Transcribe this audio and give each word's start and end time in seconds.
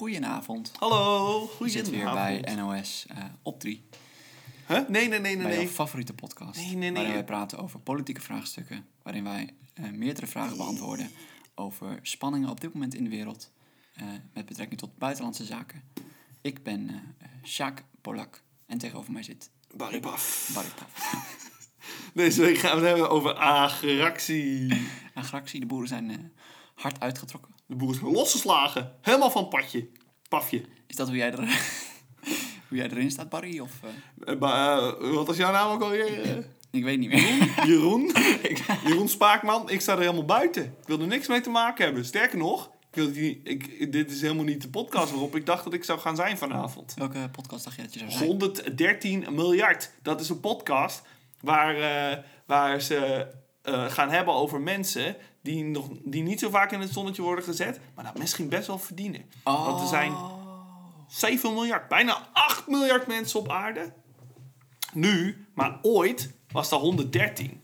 Goedenavond. 0.00 0.72
Hallo, 0.78 1.40
We 1.40 1.52
goeie 1.56 1.72
zitten 1.72 1.92
weer 1.92 2.12
bij 2.12 2.54
NOS 2.56 3.06
eh, 3.08 3.24
op 3.42 3.60
3. 3.60 3.84
Huh? 4.66 4.88
Nee, 4.88 5.08
nee, 5.08 5.08
nee, 5.08 5.20
nee, 5.20 5.36
bij 5.36 5.52
jouw 5.52 5.62
nee. 5.62 5.68
favoriete 5.68 6.12
podcast. 6.12 6.60
Nee, 6.60 6.66
nee, 6.66 6.76
nee. 6.76 6.92
Waarin 6.92 7.12
wij 7.12 7.24
praten 7.24 7.58
over 7.58 7.80
politieke 7.80 8.20
vraagstukken. 8.20 8.86
Waarin 9.02 9.24
wij 9.24 9.54
eh, 9.74 9.90
meerdere 9.90 10.26
vragen 10.26 10.56
beantwoorden 10.56 11.10
over 11.54 11.98
spanningen 12.02 12.48
op 12.48 12.60
dit 12.60 12.72
moment 12.72 12.94
in 12.94 13.04
de 13.04 13.10
wereld. 13.10 13.52
eh, 13.94 14.06
met 14.32 14.46
betrekking 14.46 14.80
tot 14.80 14.98
buitenlandse 14.98 15.44
zaken. 15.44 15.82
Ik 16.40 16.62
ben 16.62 16.88
eh, 17.18 17.28
Sjaak 17.44 17.84
Polak. 18.00 18.42
En 18.66 18.78
tegenover 18.78 19.12
mij 19.12 19.22
zit 19.22 19.50
Barry 19.76 20.00
Baf. 20.00 20.50
Barry 20.54 20.70
Paf. 20.76 21.14
Deze 22.14 22.40
week 22.40 22.58
gaan 22.58 22.70
we 22.70 22.76
het 22.76 22.86
hebben 22.88 23.10
over 23.10 23.34
agractie. 23.34 24.86
Agractie, 25.14 25.60
de 25.60 25.66
boeren 25.66 25.88
zijn 25.88 26.32
hard 26.74 27.00
uitgetrokken. 27.00 27.54
De 27.66 27.74
boer 27.76 27.90
is 27.94 28.00
losgeslagen. 28.00 28.92
Helemaal 29.00 29.30
van 29.30 29.40
het 29.40 29.50
padje. 29.50 29.88
Pafje. 30.28 30.62
Is 30.86 30.96
dat 30.96 31.06
hoe 31.08 31.16
jij, 31.16 31.32
er, 31.32 31.38
hoe 32.68 32.78
jij 32.78 32.88
erin 32.90 33.10
staat, 33.10 33.28
Barry? 33.28 33.58
Of, 33.58 33.70
eh, 33.82 34.32
Eh, 34.32 34.38
ba- 34.38 34.78
eh, 34.78 35.14
wat 35.14 35.28
is 35.28 35.36
jouw 35.36 35.52
naam 35.52 35.70
ook 35.70 35.82
alweer? 35.82 36.44
Ik 36.70 36.84
weet 36.84 36.98
niet 36.98 37.08
meer. 37.08 37.64
Jeroen. 37.66 38.12
Jeroen 38.86 39.08
Spaakman. 39.08 39.70
Ik 39.70 39.80
sta 39.80 39.92
er 39.92 39.98
helemaal 39.98 40.24
buiten. 40.24 40.64
Ik 40.64 40.86
wil 40.86 41.00
er 41.00 41.06
niks 41.06 41.26
mee 41.28 41.40
te 41.40 41.50
maken 41.50 41.84
hebben. 41.84 42.04
Sterker 42.04 42.38
nog, 42.38 42.70
ik 42.92 43.16
ik, 43.44 43.92
dit 43.92 44.10
is 44.10 44.20
helemaal 44.20 44.44
niet 44.44 44.62
de 44.62 44.68
podcast 44.68 45.10
waarop 45.10 45.36
ik 45.36 45.46
dacht 45.46 45.64
dat 45.64 45.72
ik 45.72 45.84
zou 45.84 45.98
gaan 45.98 46.16
zijn 46.16 46.38
vanavond. 46.38 46.94
Welke 46.98 47.28
podcast 47.32 47.64
dacht 47.64 47.76
je 47.76 47.82
dat 47.82 47.92
je 47.92 47.98
zou 47.98 48.10
zijn? 48.10 48.24
113 48.26 49.26
miljard. 49.30 49.90
Dat 50.02 50.20
is 50.20 50.28
een 50.28 50.40
podcast 50.40 51.02
waar, 51.40 52.24
waar 52.46 52.80
ze 52.80 53.26
eh, 53.66 53.84
gaan 53.84 54.10
hebben 54.10 54.34
over 54.34 54.60
mensen 54.60 55.16
die, 55.42 55.64
nog, 55.64 55.88
die 56.04 56.22
niet 56.22 56.40
zo 56.40 56.50
vaak 56.50 56.72
in 56.72 56.80
het 56.80 56.92
zonnetje 56.92 57.22
worden 57.22 57.44
gezet, 57.44 57.80
maar 57.94 58.04
dat 58.04 58.18
misschien 58.18 58.48
best 58.48 58.66
wel 58.66 58.78
verdienen. 58.78 59.24
Want 59.42 59.80
er 59.80 59.86
zijn 59.86 60.14
7 61.08 61.52
miljard, 61.52 61.88
bijna 61.88 62.28
8 62.32 62.66
miljard 62.66 63.06
mensen 63.06 63.40
op 63.40 63.50
aarde. 63.50 63.92
Nu, 64.92 65.46
maar 65.54 65.78
ooit 65.82 66.32
was 66.50 66.68
dat 66.68 66.80
113. 66.80 67.60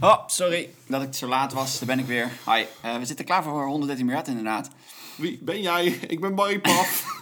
Oh, 0.00 0.26
sorry 0.26 0.70
dat 0.86 1.02
ik 1.02 1.14
zo 1.14 1.26
laat 1.26 1.52
was. 1.52 1.78
Daar 1.78 1.86
ben 1.86 1.98
ik 1.98 2.06
weer. 2.06 2.30
Hi, 2.44 2.64
eh, 2.82 2.98
we 2.98 3.04
zitten 3.04 3.24
klaar 3.24 3.42
voor 3.42 3.66
113 3.66 4.06
miljard 4.06 4.28
inderdaad. 4.28 4.70
Wie 5.16 5.38
ben 5.42 5.60
jij? 5.60 5.86
Ik 5.86 6.20
ben 6.20 6.34
Barry 6.34 6.60
Paf. 6.60 7.04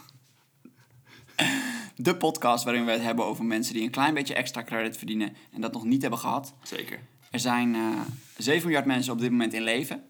De 1.96 2.16
podcast 2.16 2.64
waarin 2.64 2.84
we 2.84 2.90
het 2.90 3.02
hebben 3.02 3.24
over 3.24 3.44
mensen 3.44 3.74
die 3.74 3.82
een 3.82 3.90
klein 3.90 4.14
beetje 4.14 4.34
extra 4.34 4.62
credit 4.62 4.96
verdienen 4.96 5.36
en 5.52 5.60
dat 5.60 5.72
nog 5.72 5.84
niet 5.84 6.00
hebben 6.02 6.20
gehad. 6.20 6.54
Zeker. 6.62 6.98
Er 7.34 7.40
zijn 7.40 7.74
eh 7.74 8.00
7 8.36 8.62
miljard 8.62 8.86
mensen 8.86 9.12
op 9.12 9.18
dit 9.18 9.30
moment 9.30 9.52
in 9.52 9.62
leven. 9.62 10.02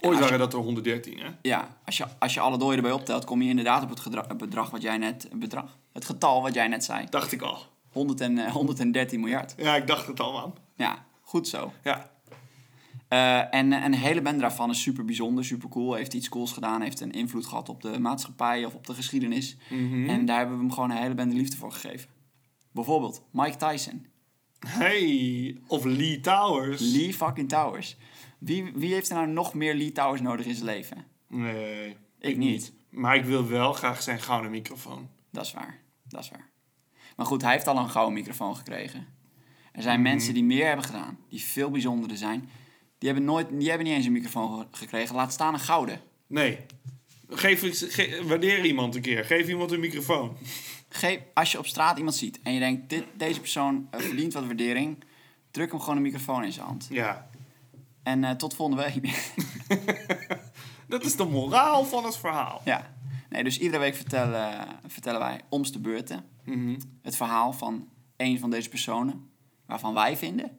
Ooit 0.00 0.18
waren 0.18 0.38
dat 0.38 0.52
er 0.52 0.58
113, 0.58 1.18
hè? 1.18 1.28
Ja, 1.42 1.76
als 1.84 1.96
je, 1.96 2.06
als 2.18 2.34
je 2.34 2.40
alle 2.40 2.58
dooien 2.58 2.76
erbij 2.76 2.92
optelt, 2.92 3.24
kom 3.24 3.42
je 3.42 3.48
inderdaad 3.48 3.82
op 3.82 3.88
het, 3.88 4.00
gedra- 4.00 4.34
bedrag 4.36 4.70
wat 4.70 4.82
jij 4.82 4.98
net... 4.98 5.22
Het 5.22 5.38
bedrag? 5.38 5.78
Het 5.92 6.04
getal 6.04 6.42
wat 6.42 6.54
jij 6.54 6.68
net 6.68 6.84
zei. 6.84 7.06
Dacht 7.10 7.32
ik 7.32 7.42
al. 7.42 7.58
100 7.88 8.20
en, 8.20 8.38
eh, 8.38 8.52
113 8.52 9.20
miljard. 9.20 9.54
Ja, 9.56 9.76
ik 9.76 9.86
dacht 9.86 10.06
het 10.06 10.20
al, 10.20 10.32
man. 10.32 10.54
Ja, 10.76 11.04
goed 11.20 11.48
zo. 11.48 11.72
Ja. 11.84 12.10
Eh, 13.08 13.54
en 13.54 13.72
eh, 13.72 13.84
een 13.84 13.94
hele 13.94 14.22
band 14.22 14.40
daarvan 14.40 14.70
is 14.70 14.82
super 14.82 15.04
bijzonder, 15.04 15.44
super 15.44 15.68
cool. 15.68 15.94
Heeft 15.94 16.14
iets 16.14 16.28
cools 16.28 16.52
gedaan, 16.52 16.80
heeft 16.80 17.00
een 17.00 17.12
invloed 17.12 17.46
gehad 17.46 17.68
op 17.68 17.82
de 17.82 17.98
maatschappij 17.98 18.64
of 18.64 18.74
op 18.74 18.86
de 18.86 18.94
geschiedenis. 18.94 19.56
En 20.08 20.26
daar 20.26 20.38
hebben 20.38 20.56
we 20.56 20.62
hem 20.62 20.72
gewoon 20.72 20.90
een 20.90 20.96
hele 20.96 21.14
band 21.14 21.32
liefde 21.32 21.56
voor 21.56 21.72
gegeven. 21.72 22.08
Bijvoorbeeld 22.72 23.22
Mike 23.30 23.56
Tyson, 23.56 24.06
Hey, 24.66 25.56
of 25.66 25.84
Lee 25.84 26.20
Towers. 26.20 26.80
Lee 26.80 27.14
fucking 27.14 27.48
Towers. 27.48 27.96
Wie, 28.38 28.72
wie 28.74 28.92
heeft 28.92 29.08
er 29.08 29.14
nou 29.14 29.26
nog 29.28 29.54
meer 29.54 29.74
Lee 29.74 29.92
Towers 29.92 30.20
nodig 30.20 30.46
in 30.46 30.54
zijn 30.54 30.66
leven? 30.66 31.04
Nee, 31.28 31.96
Ik 32.20 32.36
niet. 32.36 32.72
Maar 32.90 33.16
ik 33.16 33.24
wil 33.24 33.48
wel 33.48 33.72
graag 33.72 34.02
zijn 34.02 34.20
gouden 34.20 34.50
microfoon. 34.50 35.08
Dat 35.30 35.44
is 35.46 35.52
waar, 35.52 35.80
dat 36.08 36.20
is 36.22 36.30
waar. 36.30 36.50
Maar 37.16 37.26
goed, 37.26 37.42
hij 37.42 37.52
heeft 37.52 37.66
al 37.66 37.76
een 37.78 37.88
gouden 37.90 38.14
microfoon 38.14 38.56
gekregen. 38.56 39.06
Er 39.72 39.82
zijn 39.82 40.02
mensen 40.02 40.34
die 40.34 40.44
meer 40.44 40.66
hebben 40.66 40.84
gedaan, 40.84 41.18
die 41.28 41.40
veel 41.42 41.70
bijzonderder 41.70 42.16
zijn. 42.16 42.48
Die 42.98 43.08
hebben, 43.10 43.24
nooit, 43.24 43.48
die 43.58 43.68
hebben 43.68 43.86
niet 43.86 43.96
eens 43.96 44.06
een 44.06 44.12
microfoon 44.12 44.58
ge- 44.58 44.66
gekregen, 44.70 45.14
laat 45.14 45.32
staan 45.32 45.54
een 45.54 45.60
gouden. 45.60 46.00
Nee. 46.26 46.58
Geef, 47.28 47.60
ge- 47.94 48.22
waardeer 48.26 48.64
iemand 48.64 48.94
een 48.94 49.02
keer. 49.02 49.24
Geef 49.24 49.48
iemand 49.48 49.70
een 49.72 49.80
microfoon. 49.80 50.36
Geef, 50.94 51.20
als 51.34 51.52
je 51.52 51.58
op 51.58 51.66
straat 51.66 51.98
iemand 51.98 52.16
ziet 52.16 52.40
en 52.42 52.52
je 52.52 52.58
denkt, 52.58 52.88
dit, 52.88 53.04
deze 53.16 53.40
persoon 53.40 53.88
eh, 53.90 54.00
verdient 54.00 54.32
wat 54.32 54.44
waardering, 54.46 55.04
druk 55.50 55.70
hem 55.70 55.80
gewoon 55.80 55.96
een 55.96 56.02
microfoon 56.02 56.44
in 56.44 56.52
zijn 56.52 56.66
hand. 56.66 56.86
Ja. 56.90 57.28
En 58.02 58.24
eh, 58.24 58.30
tot 58.30 58.54
volgende 58.54 58.82
week. 58.82 59.32
Dat 60.88 61.04
is 61.04 61.16
de 61.16 61.24
moraal 61.24 61.84
van 61.84 62.04
het 62.04 62.16
verhaal. 62.16 62.60
ja. 62.64 62.94
Nee, 63.28 63.44
dus 63.44 63.58
iedere 63.58 63.78
week 63.82 63.94
vertellen, 63.94 64.68
vertellen 64.86 65.20
wij 65.20 65.40
omste 65.48 65.78
beurten 65.78 66.24
het 67.02 67.16
verhaal 67.16 67.52
van 67.52 67.88
een 68.16 68.38
van 68.38 68.50
deze 68.50 68.68
personen 68.68 69.30
waarvan 69.66 69.94
wij 69.94 70.16
vinden 70.16 70.58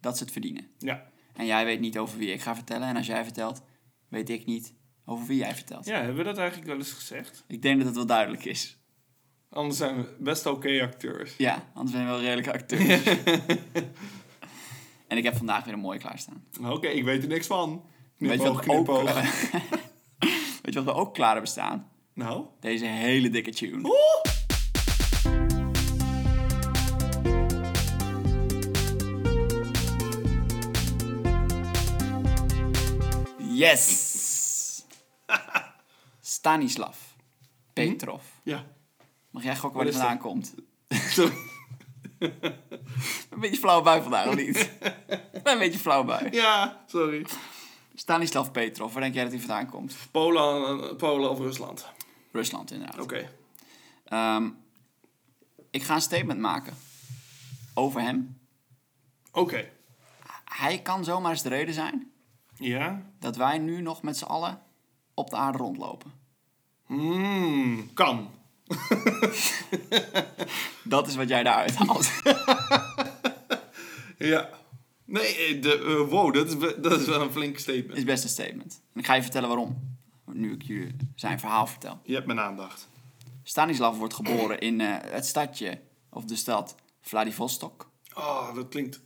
dat 0.00 0.16
ze 0.16 0.22
het 0.22 0.32
verdienen. 0.32 0.66
Ja. 0.78 1.06
En 1.34 1.46
jij 1.46 1.64
weet 1.64 1.80
niet 1.80 1.98
over 1.98 2.18
wie 2.18 2.32
ik 2.32 2.40
ga 2.40 2.54
vertellen. 2.54 2.88
En 2.88 2.96
als 2.96 3.06
jij 3.06 3.24
vertelt, 3.24 3.62
weet 4.08 4.30
ik 4.30 4.46
niet 4.46 4.74
over 5.04 5.26
wie 5.26 5.38
jij 5.38 5.54
vertelt. 5.54 5.86
Ja, 5.86 5.96
hebben 5.96 6.16
we 6.16 6.22
dat 6.22 6.38
eigenlijk 6.38 6.68
wel 6.68 6.78
eens 6.78 6.92
gezegd? 6.92 7.44
Ik 7.46 7.62
denk 7.62 7.76
dat 7.76 7.86
het 7.86 7.96
wel 7.96 8.06
duidelijk 8.06 8.44
is. 8.44 8.78
Anders 9.54 9.76
zijn 9.78 9.96
we 9.96 10.14
best 10.18 10.46
oké 10.46 10.82
acteurs. 10.82 11.36
Ja, 11.36 11.64
anders 11.74 11.96
ben 11.96 12.00
je 12.00 12.06
wel 12.06 12.20
redelijke 12.20 12.52
acteur. 12.52 12.90
en 15.08 15.16
ik 15.16 15.24
heb 15.24 15.36
vandaag 15.36 15.64
weer 15.64 15.74
een 15.74 15.80
mooie 15.80 15.98
klaarstaan. 15.98 16.44
Oké, 16.64 16.88
ik 16.88 17.04
weet 17.04 17.22
er 17.22 17.28
niks 17.28 17.46
van. 17.46 17.84
Weet 18.16 18.32
je, 18.32 18.38
wat 18.38 18.48
ook, 18.48 18.62
knipoog. 18.62 19.14
weet 20.62 20.74
je 20.74 20.82
wat 20.82 20.84
we 20.84 20.92
ook 21.00 21.14
klaar 21.14 21.32
hebben 21.32 21.50
staan? 21.50 21.90
Nou? 22.14 22.44
Deze 22.60 22.86
hele 22.86 23.30
dikke 23.30 23.50
tune. 23.50 23.88
Oeh! 23.88 24.22
Yes! 33.38 34.84
Stanislav 36.20 36.96
Petrov. 37.72 38.22
Ja. 38.42 38.73
Mag 39.34 39.42
jij 39.42 39.56
gokken 39.56 39.78
waar 39.78 39.88
is 39.88 39.96
vandaan 39.96 40.18
komt? 40.18 40.54
Een 43.30 43.40
beetje 43.40 43.56
flauw 43.56 43.82
bui 43.82 44.02
vandaag, 44.02 44.26
of 44.26 44.36
niet? 44.36 44.70
een 45.42 45.58
beetje 45.58 45.78
flauw 45.78 46.04
bui. 46.04 46.28
Ja, 46.32 46.84
sorry. 46.86 47.26
Stanislav 47.94 48.50
Petrov, 48.50 48.92
waar 48.92 49.02
denk 49.02 49.14
jij 49.14 49.22
dat 49.22 49.32
hij 49.32 49.40
vandaan 49.40 49.66
komt? 49.70 49.96
Polen, 50.10 50.96
Polen 50.96 51.30
of 51.30 51.38
Rusland? 51.38 51.86
Rusland 52.32 52.70
inderdaad. 52.70 53.00
Oké. 53.00 53.30
Ehm, 54.04 54.50
ik 55.70 55.82
ga 55.82 55.94
een 55.94 56.00
statement 56.00 56.40
maken 56.40 56.76
over 57.74 58.00
hem. 58.00 58.38
Oké. 59.32 59.70
Hij 60.44 60.82
kan 60.82 61.04
zomaar 61.04 61.30
eens 61.30 61.42
de 61.42 61.48
reden 61.48 61.74
zijn 61.74 62.12
Ja? 62.56 63.02
dat 63.18 63.36
wij 63.36 63.58
nu 63.58 63.80
nog 63.80 64.02
met 64.02 64.16
z'n 64.16 64.24
allen 64.24 64.62
op 65.14 65.30
de 65.30 65.36
aarde 65.36 65.58
rondlopen. 65.58 66.12
Hmm, 66.86 67.94
kan. 67.94 68.30
Dat 70.84 71.06
is 71.08 71.16
wat 71.16 71.28
jij 71.28 71.42
daaruit 71.42 71.74
haalt. 71.74 72.10
Ja. 74.18 74.48
Nee, 75.04 75.58
de, 75.58 75.78
eh, 75.78 76.10
wow, 76.10 76.34
dat 76.34 76.48
is, 76.48 76.74
dat 76.82 77.00
is 77.00 77.06
wel 77.06 77.20
een 77.20 77.32
flink 77.32 77.58
statement. 77.58 77.96
is 77.96 78.04
best 78.04 78.22
een 78.24 78.30
statement. 78.30 78.80
En 78.92 79.00
ik 79.00 79.06
ga 79.06 79.14
je 79.14 79.22
vertellen 79.22 79.48
waarom. 79.48 79.96
Nu 80.32 80.52
ik 80.52 80.62
je 80.62 80.88
zijn 81.14 81.38
verhaal 81.40 81.66
vertel. 81.66 82.00
Je 82.04 82.14
hebt 82.14 82.26
mijn 82.26 82.40
aandacht. 82.40 82.88
Stanislav 83.42 83.96
wordt 83.96 84.14
geboren 84.14 84.58
in 84.58 84.80
eh, 84.80 84.96
het 85.00 85.26
stadje, 85.26 85.80
of 86.10 86.24
de 86.24 86.36
stad 86.36 86.74
Vladivostok. 87.00 87.90
Oh, 88.14 88.54
dat 88.54 88.68
klinkt... 88.68 89.00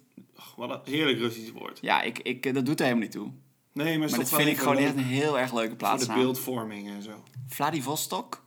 wat 0.56 0.70
een 0.70 0.92
heerlijk 0.92 1.18
Russisch 1.18 1.52
woord. 1.52 1.78
Ja, 1.80 2.02
ik, 2.02 2.18
ik, 2.18 2.46
eh, 2.46 2.54
dat 2.54 2.66
doet 2.66 2.78
er 2.78 2.84
helemaal 2.86 3.04
niet 3.04 3.14
toe. 3.14 3.30
Nee, 3.72 3.98
maar, 3.98 4.10
Maar 4.10 4.18
dat 4.18 4.28
vind 4.28 4.48
ik 4.48 4.58
gewoon 4.58 4.76
echt 4.76 4.94
een 4.96 5.02
heel 5.02 5.38
erg 5.38 5.52
leuke 5.52 5.68
Voor 5.68 5.76
plaats. 5.76 6.06
de 6.06 6.12
beeldvorming 6.12 6.88
en 6.88 7.02
zo. 7.02 7.22
Vladivostok, 7.48 8.46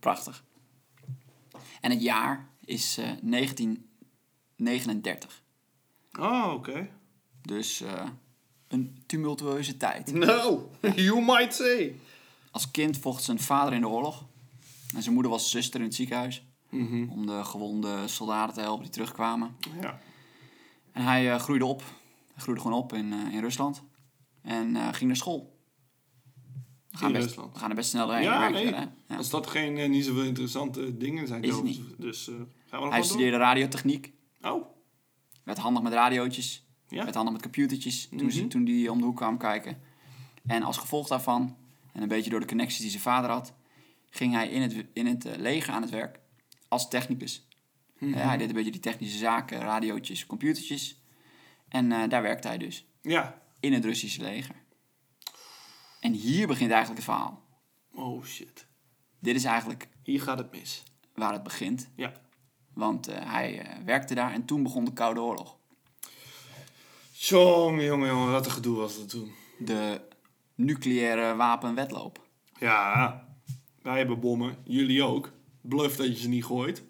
Prachtig. 0.00 0.44
En 1.80 1.90
het 1.90 2.02
jaar 2.02 2.48
is 2.64 2.98
eh, 2.98 3.10
1939. 3.22 5.42
Oh, 6.18 6.52
oké. 6.54 6.90
Dus 7.42 7.80
eh, 7.80 8.04
een 8.68 9.02
tumultueuze 9.06 9.76
tijd. 9.76 10.12
No, 10.12 10.70
you 11.06 11.24
might 11.24 11.54
say. 11.54 11.96
Als 12.50 12.70
kind 12.70 12.98
vocht 12.98 13.22
zijn 13.22 13.40
vader 13.40 13.72
in 13.72 13.80
de 13.80 13.88
oorlog. 13.88 14.24
En 14.94 15.02
zijn 15.02 15.14
moeder 15.14 15.32
was 15.32 15.50
zuster 15.50 15.80
in 15.80 15.86
het 15.86 15.94
ziekenhuis. 15.94 16.46
Mhm. 16.68 17.10
Om 17.10 17.26
de 17.26 17.44
gewonde 17.44 18.08
soldaten 18.08 18.54
te 18.54 18.60
helpen 18.60 18.82
die 18.82 18.92
terugkwamen. 18.92 19.56
Ja. 19.80 20.00
En 20.92 21.02
hij 21.02 21.32
eh, 21.32 21.40
groeide 21.40 21.64
op. 21.64 21.82
Hij 22.32 22.42
groeide 22.42 22.62
gewoon 22.62 22.78
op 22.78 22.92
in, 22.92 23.12
in 23.12 23.40
Rusland. 23.40 23.82
En 24.42 24.94
ging 24.94 25.06
naar 25.06 25.16
school. 25.16 25.57
We 26.90 26.96
gaan, 26.98 27.12
best, 27.12 27.34
we 27.34 27.42
gaan 27.52 27.70
er 27.70 27.76
best 27.76 27.90
snel 27.90 28.06
doorheen. 28.06 28.24
Ja, 28.24 28.48
nee. 28.48 28.74
Als 29.16 29.30
dat 29.30 29.46
geen 29.46 29.76
eh, 29.76 29.88
niet 29.88 30.04
zoveel 30.04 30.22
interessante 30.24 30.96
dingen 30.96 31.26
zijn, 31.26 31.42
Is 31.42 31.62
niet. 31.62 31.80
dus 31.98 32.28
eh, 32.28 32.34
gaan 32.34 32.44
we 32.70 32.76
nog 32.78 32.88
Hij 32.88 32.96
door. 32.98 33.04
studeerde 33.08 33.36
radiotechniek. 33.36 34.12
Oh, 34.42 34.66
Werd 35.44 35.58
handig 35.58 35.82
met 35.82 35.92
radiootjes. 35.92 36.66
Ja. 36.88 37.02
Werd 37.02 37.14
handig 37.14 37.32
met 37.32 37.42
computertjes. 37.42 38.08
Toen, 38.16 38.30
ze, 38.30 38.38
Mhm. 38.40 38.48
toen 38.48 38.64
die 38.64 38.90
om 38.92 38.98
de 38.98 39.04
hoek 39.04 39.16
kwam 39.16 39.38
kijken. 39.38 39.80
En 40.46 40.62
als 40.62 40.76
gevolg 40.76 41.08
daarvan, 41.08 41.56
en 41.92 42.02
een 42.02 42.08
beetje 42.08 42.30
door 42.30 42.40
de 42.40 42.46
connecties 42.46 42.80
die 42.80 42.90
zijn 42.90 43.02
vader 43.02 43.30
had, 43.30 43.52
ging 44.10 44.32
hij 44.32 44.48
in 44.48 44.62
het, 44.62 44.84
in 44.92 45.06
het 45.06 45.24
eh, 45.24 45.36
leger 45.38 45.74
aan 45.74 45.82
het 45.82 45.90
werk 45.90 46.20
als 46.68 46.88
technicus. 46.88 47.46
Mhm. 47.98 48.12
Hij 48.12 48.36
deed 48.36 48.48
een 48.48 48.54
beetje 48.54 48.70
die 48.70 48.80
technische 48.80 49.18
zaken, 49.18 49.58
radiootjes, 49.60 50.26
computertjes. 50.26 51.02
En 51.68 52.08
daar 52.08 52.22
werkte 52.22 52.48
hij 52.48 52.58
dus, 52.58 52.86
Ja. 53.02 53.42
in 53.60 53.72
het 53.72 53.84
Russische 53.84 54.22
leger. 54.22 54.54
En 56.00 56.12
hier 56.12 56.46
begint 56.46 56.70
eigenlijk 56.70 57.04
het 57.04 57.14
verhaal. 57.14 57.42
Oh 57.94 58.24
shit. 58.24 58.66
Dit 59.18 59.34
is 59.36 59.44
eigenlijk 59.44 59.88
Hier 60.02 60.20
gaat 60.22 60.38
het 60.38 60.50
mis. 60.52 60.82
waar 61.14 61.32
het 61.32 61.42
begint. 61.42 61.90
Ja. 61.96 62.12
Want 62.74 63.08
eh, 63.08 63.32
hij 63.32 63.60
eh, 63.60 63.84
werkte 63.84 64.14
daar 64.14 64.32
en 64.32 64.44
toen 64.44 64.62
begon 64.62 64.84
de 64.84 64.92
Koude 64.92 65.20
Oorlog. 65.20 65.56
Jongen, 67.12 67.84
jongen, 67.84 68.08
jongen, 68.08 68.30
wat 68.30 68.44
een 68.44 68.50
gedoe 68.52 68.76
was 68.76 68.98
dat 68.98 69.08
toen. 69.08 69.32
De 69.58 70.00
nucleaire 70.54 71.36
wapenwetloop. 71.36 72.26
Ja, 72.58 73.26
wij 73.82 73.98
hebben 73.98 74.20
bommen, 74.20 74.56
jullie 74.64 75.02
ook. 75.02 75.32
Bluff 75.60 75.96
dat 75.96 76.06
je 76.06 76.16
ze 76.16 76.28
niet 76.28 76.44
gooit. 76.44 76.82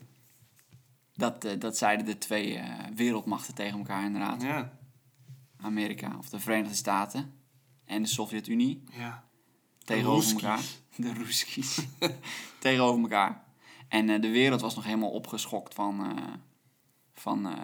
Dat, 1.15 1.45
eh, 1.45 1.61
dat 1.61 1.77
zeiden 1.77 2.07
de 2.07 2.19
twee 2.19 2.61
wereldmachten 2.95 3.55
tegen 3.55 3.79
elkaar 3.79 4.05
inderdaad. 4.05 4.43
Ja, 4.43 4.79
Amerika 5.61 6.17
of 6.19 6.29
de 6.29 6.41
Verenigde 6.41 6.75
Staten 6.75 7.38
en 7.89 8.03
de 8.03 8.09
Sovjet-Unie 8.09 8.85
ja. 8.93 9.25
tegenover 9.85 10.33
elkaar. 10.33 10.61
De 10.97 11.15
Roeskies. 11.15 11.87
tegenover 12.61 13.03
elkaar. 13.03 13.45
En 13.89 14.09
eh, 14.09 14.21
de 14.21 14.31
wereld 14.31 14.61
was 14.61 14.75
nog 14.75 14.85
helemaal 14.85 15.11
opgeschokt 15.11 15.75
van, 15.75 16.05
eh, 16.05 16.33
van 17.15 17.47
eh, 17.47 17.63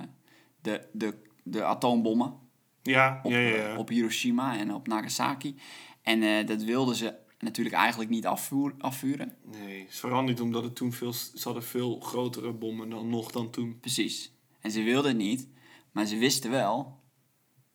de, 0.61 0.89
de, 0.93 1.23
de 1.43 1.65
atoombommen 1.65 2.35
Ja, 2.83 3.21
op, 3.23 3.31
ja, 3.31 3.39
ja. 3.39 3.77
op 3.77 3.89
Hiroshima 3.89 4.59
en 4.59 4.75
op 4.75 4.87
Nagasaki. 4.87 5.57
En 6.03 6.47
dat 6.47 6.63
wilden 6.63 6.95
ze 6.95 7.15
natuurlijk 7.39 7.77
eigenlijk 7.77 8.11
niet 8.11 8.27
afvuren. 8.27 9.37
Nee, 9.45 9.81
het 9.81 9.91
is 9.91 10.01
vooral 10.01 10.23
niet 10.23 10.41
omdat 10.41 10.63
het 10.63 10.75
toen 10.75 10.93
veel... 10.93 11.13
Ze 11.13 11.41
hadden 11.43 11.63
veel 11.63 12.01
grotere 12.01 12.53
bommen 12.53 12.91
dan 12.91 13.09
nog 13.09 13.33
dan 13.33 13.51
toen. 13.51 13.79
Precies. 13.81 14.33
En 14.61 14.71
ze 14.71 14.83
wilden 14.83 15.11
het 15.11 15.21
niet, 15.21 15.49
maar 15.93 16.07
ze 16.07 16.17
wisten 16.17 16.51
wel, 16.51 17.01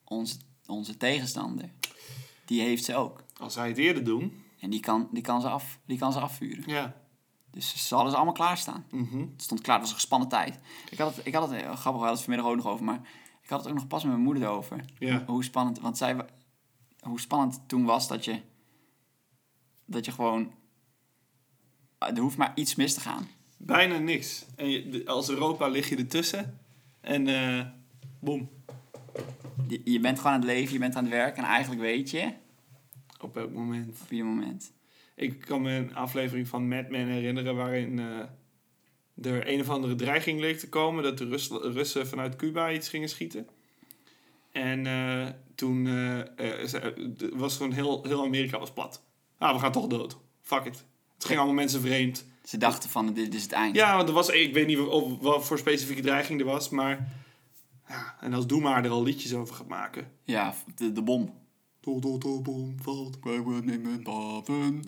onze, 0.04 0.38
onze 0.66 0.98
tegenstander, 0.98 1.72
die 2.50 2.62
heeft 2.62 2.84
ze 2.84 2.96
ook. 2.96 3.24
Als 3.38 3.54
zij 3.54 3.68
het 3.68 3.78
eerder 3.78 4.04
doen... 4.04 4.44
En 4.60 4.70
die 4.70 4.80
kan, 4.80 5.08
die 5.12 5.24
kan, 5.24 5.42
ze, 5.42 5.50
af, 5.50 5.80
die 5.86 5.98
kan 5.98 6.14
ze 6.14 6.20
afvuren. 6.20 6.64
Ja. 6.66 6.96
Dus 7.52 7.88
ze 7.88 7.94
hadden 7.94 8.12
ze 8.12 8.18
allemaal 8.18 8.36
klaarstaan. 8.36 8.86
Mhm. 8.92 9.20
Het 9.20 9.42
stond 9.42 9.62
klaar, 9.62 9.76
het 9.76 9.84
was 9.84 9.94
een 9.94 10.00
gespannen 10.00 10.30
tijd. 10.30 10.60
Ik 10.90 10.98
had 10.98 11.16
het, 11.16 11.26
ik 11.26 11.34
had 11.34 11.50
het 11.50 11.62
eh, 11.62 11.64
grappig, 11.64 11.84
we 11.84 11.90
hadden 11.92 12.10
het 12.10 12.22
vanmiddag 12.22 12.48
ook 12.50 12.56
nog 12.56 12.68
over, 12.68 12.86
maar 12.86 13.02
ik 13.42 13.50
had 13.50 13.60
het 13.60 13.70
ook 13.70 13.76
nog 13.76 13.88
pas 13.88 14.04
met 14.04 14.12
mijn 14.12 14.24
moeder 14.24 14.48
over. 14.48 14.86
Ja. 14.98 15.24
Hoe 15.26 15.44
spannend, 15.44 15.80
want 15.80 15.98
zij, 15.98 16.26
hoe 17.00 17.20
spannend 17.20 17.54
het 17.54 17.68
toen 17.68 17.84
was 17.84 18.08
dat 18.08 18.26
je, 18.26 18.42
dat 19.86 20.06
je 20.06 20.12
gewoon, 20.12 20.52
er 21.98 22.20
hoeft 22.20 22.38
maar 22.38 22.52
iets 22.56 22.76
mis 22.76 22.94
te 22.94 23.00
gaan. 23.00 23.28
Bijna 23.58 23.98
niks. 23.98 24.46
En 24.56 24.70
je, 24.70 25.02
als 25.06 25.30
Europa 25.30 25.68
lig 25.68 25.90
je 25.90 25.96
ertussen. 25.96 26.60
En 27.02 27.28
eh 27.28 27.66
boom. 28.20 28.50
Je, 29.70 29.82
je 29.84 30.00
bent 30.00 30.18
gewoon 30.18 30.34
aan 30.34 30.40
het 30.40 30.50
leven, 30.50 30.74
je 30.74 30.80
bent 30.80 30.96
aan 30.96 31.04
het 31.04 31.14
werk 31.14 31.38
en 31.38 31.44
eigenlijk 31.44 31.82
weet 31.82 32.10
je 32.12 32.32
Op 33.22 33.38
elk 33.38 33.54
moment. 33.54 34.02
op 34.02 34.12
ieder 34.12 34.26
moment. 34.26 34.72
Ik 35.16 35.40
kan 35.42 35.62
me 35.62 35.72
een 35.72 35.96
aflevering 35.96 36.48
van 36.48 36.68
Mad 36.68 36.90
Men 36.90 37.08
herinneren 37.08 37.56
waarin 37.56 38.00
eh, 38.00 39.32
er 39.32 39.48
een 39.54 39.60
of 39.60 39.70
andere 39.70 39.96
dreiging 39.96 40.40
leek 40.40 40.60
te 40.60 40.70
komen 40.70 41.04
dat 41.04 41.18
de 41.18 41.26
Rus- 41.26 41.50
Russen 41.50 42.08
vanuit 42.08 42.36
Cuba 42.36 42.72
iets 42.72 42.90
gingen 42.90 43.10
schieten. 43.10 43.48
En 44.52 44.86
eh, 44.86 45.28
toen 45.56 45.88
eh, 45.88 47.30
was 47.34 47.58
gewoon 47.58 47.72
heel, 47.72 48.04
heel 48.04 48.24
Amerika 48.24 48.60
was 48.60 48.72
plat. 48.74 49.04
Ah, 49.38 49.54
we 49.54 49.60
gaan 49.60 49.72
toch 49.72 49.88
dood. 49.88 50.18
Fuck 50.42 50.66
it. 50.66 50.86
Het 51.14 51.26
ging 51.26 51.38
allemaal 51.38 51.56
mensen 51.56 51.82
vreemd. 51.82 52.26
Ze 52.44 52.58
dachten 52.58 52.90
van, 52.90 53.14
dit 53.14 53.34
is 53.34 53.44
het 53.44 53.52
eind. 53.52 53.76
Ja, 53.76 53.96
want 53.96 54.08
er 54.08 54.14
was, 54.14 54.30
ik 54.30 54.54
weet 54.54 54.68
niet 54.68 54.80
of, 54.80 55.20
wat 55.20 55.46
voor 55.46 55.58
specifieke 55.58 56.02
dreiging 56.02 56.40
er 56.40 56.46
was, 56.46 56.70
maar... 56.70 57.18
Ja, 57.90 58.16
en 58.22 58.34
als 58.34 58.48
Doe 58.48 58.62
maar 58.62 58.84
er 58.86 58.92
al 58.92 59.04
liedjes 59.04 59.34
over 59.34 59.56
gaat 59.56 59.68
maken. 59.68 60.12
Ja, 60.24 60.54
de, 60.76 60.92
de 60.92 61.02
bom. 61.02 61.34
Tot 61.82 62.02
tot 62.02 62.22
de 62.22 62.40
bom 62.44 62.76
valt. 62.82 63.18
Wij 63.24 63.44
nemen 63.64 64.02
haven. 64.06 64.84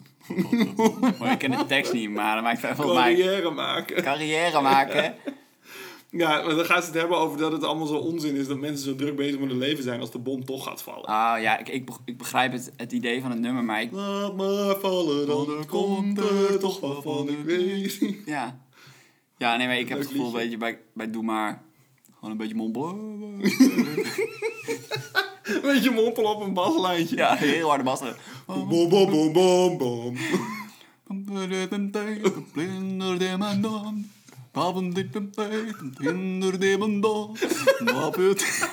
Maar 1.18 1.32
ik 1.32 1.38
ken 1.38 1.50
de 1.50 1.64
tekst 1.66 1.92
niet, 1.92 2.10
maar 2.10 2.34
dat 2.34 2.44
maakt 2.44 2.62
mij 2.62 2.74
Carrière 2.74 3.50
maken. 3.50 4.02
carrière 4.02 4.60
maken. 4.60 5.14
Ja, 6.10 6.42
maar 6.42 6.54
dan 6.54 6.64
gaan 6.64 6.80
ze 6.82 6.86
het 6.86 6.96
hebben 6.98 7.16
over 7.18 7.38
dat 7.38 7.52
het 7.52 7.64
allemaal 7.64 7.86
zo 7.86 7.94
onzin 7.96 8.36
is 8.36 8.46
dat 8.46 8.58
mensen 8.58 8.84
zo 8.84 8.94
druk 8.94 9.16
bezig 9.16 9.38
met 9.40 9.48
hun 9.48 9.58
leven 9.58 9.82
zijn 9.84 10.00
als 10.00 10.10
de 10.10 10.18
bom 10.18 10.44
toch 10.44 10.64
gaat 10.64 10.82
vallen. 10.82 11.04
Ah 11.04 11.40
ja, 11.40 11.58
ik, 11.58 11.68
ik, 11.68 11.88
ik 12.04 12.18
begrijp 12.18 12.52
het, 12.52 12.72
het 12.76 12.92
idee 12.92 13.20
van 13.20 13.30
het 13.30 13.40
nummer, 13.40 13.64
maar 13.64 13.82
ik, 13.82 13.92
Laat 13.92 14.36
maar 14.36 14.76
vallen, 14.80 15.26
dan 15.26 15.66
komt 15.66 16.18
er 16.18 16.58
toch 16.58 16.80
wat 16.80 17.02
van 17.02 17.28
ik 17.28 17.44
weet. 17.44 17.98
ja. 18.26 18.60
Ja, 19.38 19.56
nee, 19.56 19.66
maar 19.66 19.78
ik 19.78 19.88
heb 19.88 19.98
Leuk 19.98 20.06
het 20.06 20.16
gevoel, 20.16 20.24
liedje. 20.32 20.38
weet 20.42 20.50
je, 20.50 20.56
bij, 20.56 20.78
bij 20.94 21.10
Doe 21.10 21.22
Maar, 21.22 21.62
gewoon 22.22 22.30
een 22.30 22.36
beetje 22.36 22.54
mompelen. 22.54 23.38
Weet 25.62 25.84
je, 25.84 25.90
mompel 25.90 26.24
op 26.24 26.40
een 26.40 26.54
baslijntje. 26.54 27.16
Ja, 27.16 27.34
heel 27.34 27.68
harde 27.68 27.84
bas. 27.84 28.00
Bom, 28.46 28.68
bom, 28.68 28.88
bom, 28.88 29.32
bom, 29.32 29.78
bom. 29.78 30.16
Blinder 31.06 31.48
de 33.18 33.36
dit 34.92 35.14
een 35.14 35.30
tijd, 35.30 35.82
blinder 35.92 36.58
de 36.58 36.66
het? 38.28 38.68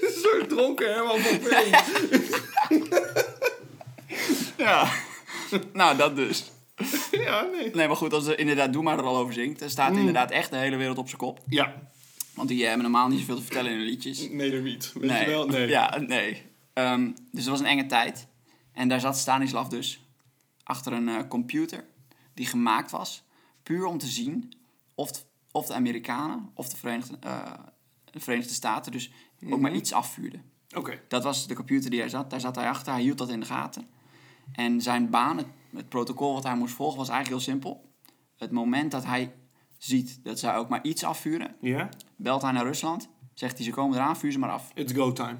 Een 0.00 0.12
soort 0.22 0.48
dronken 0.48 0.92
Herman 0.94 1.18
van 1.18 1.40
Veen. 1.40 1.74
Ja. 4.56 4.92
Nou, 5.72 5.96
dat 5.96 6.16
dus. 6.16 6.50
Ja, 7.10 7.46
nee. 7.52 7.70
Nee, 7.74 7.86
maar 7.86 7.96
goed, 7.96 8.12
als 8.12 8.26
er 8.26 8.38
inderdaad 8.38 8.72
Doe 8.72 8.82
Maar 8.82 8.98
er 8.98 9.04
al 9.04 9.16
over 9.16 9.32
zingt, 9.32 9.60
dan 9.60 9.70
staat 9.70 9.96
inderdaad 9.96 10.30
echt 10.30 10.50
de 10.50 10.56
hele 10.56 10.76
wereld 10.76 10.98
op 10.98 11.06
zijn 11.06 11.20
kop. 11.20 11.40
Ja, 11.46 11.74
Want 12.40 12.52
die 12.52 12.64
hebben 12.64 12.82
normaal 12.82 13.08
niet 13.08 13.18
zoveel 13.18 13.36
te 13.36 13.42
vertellen 13.42 13.70
in 13.70 13.76
hun 13.76 13.86
liedjes. 13.86 14.28
Nederwiet. 14.30 14.92
Weet 14.92 15.18
je 15.20 15.26
wel? 15.26 15.46
Nee. 15.46 15.68
Ja, 15.68 15.98
nee. 15.98 16.42
Ehm, 16.72 17.04
dus 17.32 17.40
het 17.40 17.44
was 17.46 17.60
een 17.60 17.66
enge 17.66 17.86
tijd. 17.86 18.26
En 18.72 18.88
daar 18.88 19.00
zat 19.00 19.18
Stanislav 19.18 19.68
dus 19.68 20.04
achter 20.62 20.92
een 20.92 21.08
eh, 21.08 21.28
computer 21.28 21.84
die 22.34 22.46
gemaakt 22.46 22.90
was 22.90 23.24
puur 23.62 23.84
om 23.86 23.98
te 23.98 24.06
zien 24.06 24.52
of, 24.94 25.10
t- 25.12 25.26
of 25.52 25.66
de 25.66 25.74
Amerikanen 25.74 26.50
of 26.54 26.68
de 26.68 26.76
Verenigde, 26.76 27.16
eh, 27.20 27.52
de 28.10 28.20
Verenigde 28.20 28.52
Staten 28.54 28.92
dus 28.92 29.10
ook 29.50 29.60
maar 29.60 29.74
iets 29.74 29.92
afvuurden. 29.92 30.42
Oké. 30.76 31.00
Dat 31.08 31.22
was 31.22 31.46
de 31.46 31.54
computer 31.54 31.90
die 31.90 32.00
hij 32.00 32.08
zat. 32.08 32.30
Daar 32.30 32.40
zat 32.40 32.56
hij 32.56 32.68
achter. 32.68 32.92
Hij 32.92 33.02
hield 33.02 33.18
dat 33.18 33.28
in 33.30 33.40
de 33.40 33.46
gaten. 33.46 33.86
En 34.52 34.80
zijn 34.82 35.10
baan, 35.10 35.36
het, 35.36 35.46
het 35.74 35.88
protocol 35.88 36.32
wat 36.34 36.42
hij 36.44 36.56
moest 36.56 36.74
volgen, 36.74 36.98
was 36.98 37.08
eigenlijk 37.08 37.42
heel 37.42 37.52
simpel. 37.52 37.88
Het 38.36 38.50
moment 38.50 38.90
dat 38.90 39.04
hij 39.04 39.32
ziet 39.84 40.20
dat 40.24 40.38
zij 40.38 40.56
ook 40.56 40.68
maar 40.68 40.82
iets 40.82 41.04
afvuren, 41.04 41.56
Ja? 41.60 41.88
belt 42.16 42.42
hij 42.42 42.52
naar 42.52 42.64
Rusland. 42.64 43.08
Zegt 43.34 43.56
hij, 43.56 43.64
ze 43.64 43.70
komen 43.72 43.96
eraan, 43.96 44.16
vuur 44.16 44.32
ze 44.32 44.38
maar 44.38 44.50
af. 44.50 44.70
It's 44.74 44.92
go 44.92 45.12
time. 45.12 45.36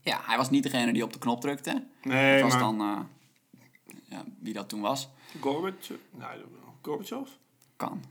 Ja, 0.00 0.20
hij 0.22 0.36
was 0.36 0.50
niet 0.50 0.62
degene 0.62 0.92
die 0.92 1.02
op 1.04 1.12
de 1.12 1.18
knop 1.18 1.40
drukte. 1.40 1.86
Nee, 2.02 2.16
Het 2.32 2.42
was 2.42 2.52
maar... 2.52 2.60
dan, 2.60 2.80
eh, 2.80 2.98
ja, 4.08 4.24
wie 4.40 4.52
dat 4.52 4.68
toen 4.68 4.80
was, 4.80 5.08
Gorbachev? 5.40 5.98
Nee. 6.10 6.28
Gorbachev? 6.82 7.28
kan. 7.76 8.02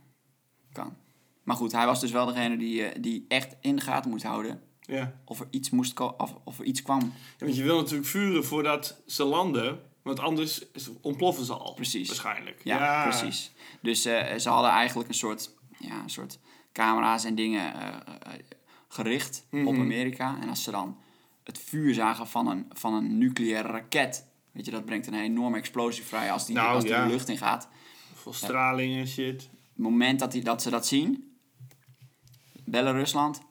Kan. 0.71 0.95
Maar 1.43 1.55
goed, 1.55 1.71
hij 1.71 1.85
was 1.85 1.99
dus 1.99 2.11
wel 2.11 2.25
degene 2.25 2.57
die, 2.57 2.85
eh, 2.85 3.01
die 3.01 3.25
echt 3.27 3.55
in 3.61 3.75
de 3.75 3.81
gaten 3.81 4.09
moest 4.09 4.23
houden 4.23 4.61
Ja. 4.81 5.13
of 5.25 5.39
er 5.39 5.47
iets, 5.49 5.69
moest 5.69 5.99
of, 5.99 6.35
of 6.43 6.59
er 6.59 6.65
iets 6.65 6.81
kwam. 6.81 6.99
Ja, 7.37 7.45
Want 7.45 7.55
je 7.55 7.63
wil 7.63 7.77
natuurlijk 7.77 8.07
vuren 8.07 8.45
voordat 8.45 9.01
ze 9.05 9.23
landen, 9.23 9.81
want 10.01 10.19
anders 10.19 10.65
ontploffen 11.01 11.45
ze 11.45 11.53
al. 11.53 11.73
Precies. 11.73 12.07
Waarschijnlijk. 12.07 12.61
Ja, 12.63 13.03
precies. 13.03 13.51
Dus 13.81 14.05
eh, 14.05 14.35
ze 14.37 14.49
hadden 14.49 14.71
eigenlijk 14.71 15.09
een 15.09 15.15
soort, 15.15 15.55
ja, 15.79 16.01
een 16.03 16.09
soort 16.09 16.39
camera's 16.73 17.23
en 17.23 17.35
dingen 17.35 17.73
eh, 17.73 17.87
eh, 17.87 18.39
gericht 18.87 19.45
op 19.51 19.59
Mhm. 19.59 19.79
Amerika. 19.81 20.37
En 20.41 20.49
als 20.49 20.63
ze 20.63 20.71
dan 20.71 20.97
het 21.43 21.57
vuur 21.59 21.93
zagen 21.93 22.27
van 22.27 22.47
een, 22.47 22.65
van 22.69 22.93
een 22.93 23.17
nucleaire 23.17 23.67
raket, 23.67 24.27
weet 24.51 24.65
je, 24.65 24.71
dat 24.71 24.85
brengt 24.85 25.07
een 25.07 25.13
enorme 25.13 25.57
explosie 25.57 26.03
vrij 26.03 26.31
als 26.31 26.45
die, 26.45 26.55
Nou, 26.55 26.73
als 26.75 26.83
die 26.83 26.93
ja. 26.93 27.03
de 27.05 27.11
lucht 27.11 27.29
in 27.29 27.37
gaat. 27.37 27.67
Vol 28.13 28.33
straling 28.33 28.95
en 28.99 29.07
shit. 29.07 29.41
het 29.41 29.49
moment 29.75 30.19
dat, 30.19 30.31
die, 30.31 30.43
dat 30.43 30.61
ze 30.61 30.69
dat 30.69 30.87
zien, 30.87 31.37
bellen 32.63 32.93
Rusland, 32.93 33.41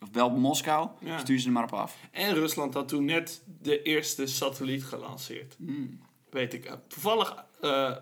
of 0.00 0.10
bel 0.10 0.30
Moskou, 0.30 0.88
Ja. 1.00 1.18
stuur 1.18 1.38
ze 1.38 1.46
er 1.46 1.52
maar 1.52 1.62
op 1.64 1.72
af. 1.72 1.96
En 2.10 2.34
Rusland 2.34 2.74
had 2.74 2.88
toen 2.88 3.04
net 3.04 3.42
de 3.60 3.82
eerste 3.82 4.26
satelliet 4.26 4.84
gelanceerd. 4.84 5.54
Hmm. 5.58 6.00
Weet 6.30 6.54
ik. 6.54 6.64
eh, 6.64 6.72
Toevallig 6.88 7.44
eh, 7.60 7.96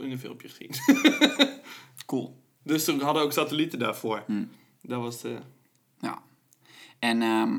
in 0.00 0.10
een 0.10 0.18
filmpje 0.18 0.48
gezien. 0.48 0.70
Cool. 2.06 2.41
Dus 2.62 2.84
toen 2.84 3.00
hadden 3.00 3.22
ook 3.22 3.32
satellieten 3.32 3.78
daarvoor. 3.78 4.22
Hmm. 4.26 4.50
Dat 4.82 5.00
was 5.00 5.20
de... 5.20 5.38
Ja. 6.00 6.22
En 6.98 7.22
ehm, 7.22 7.58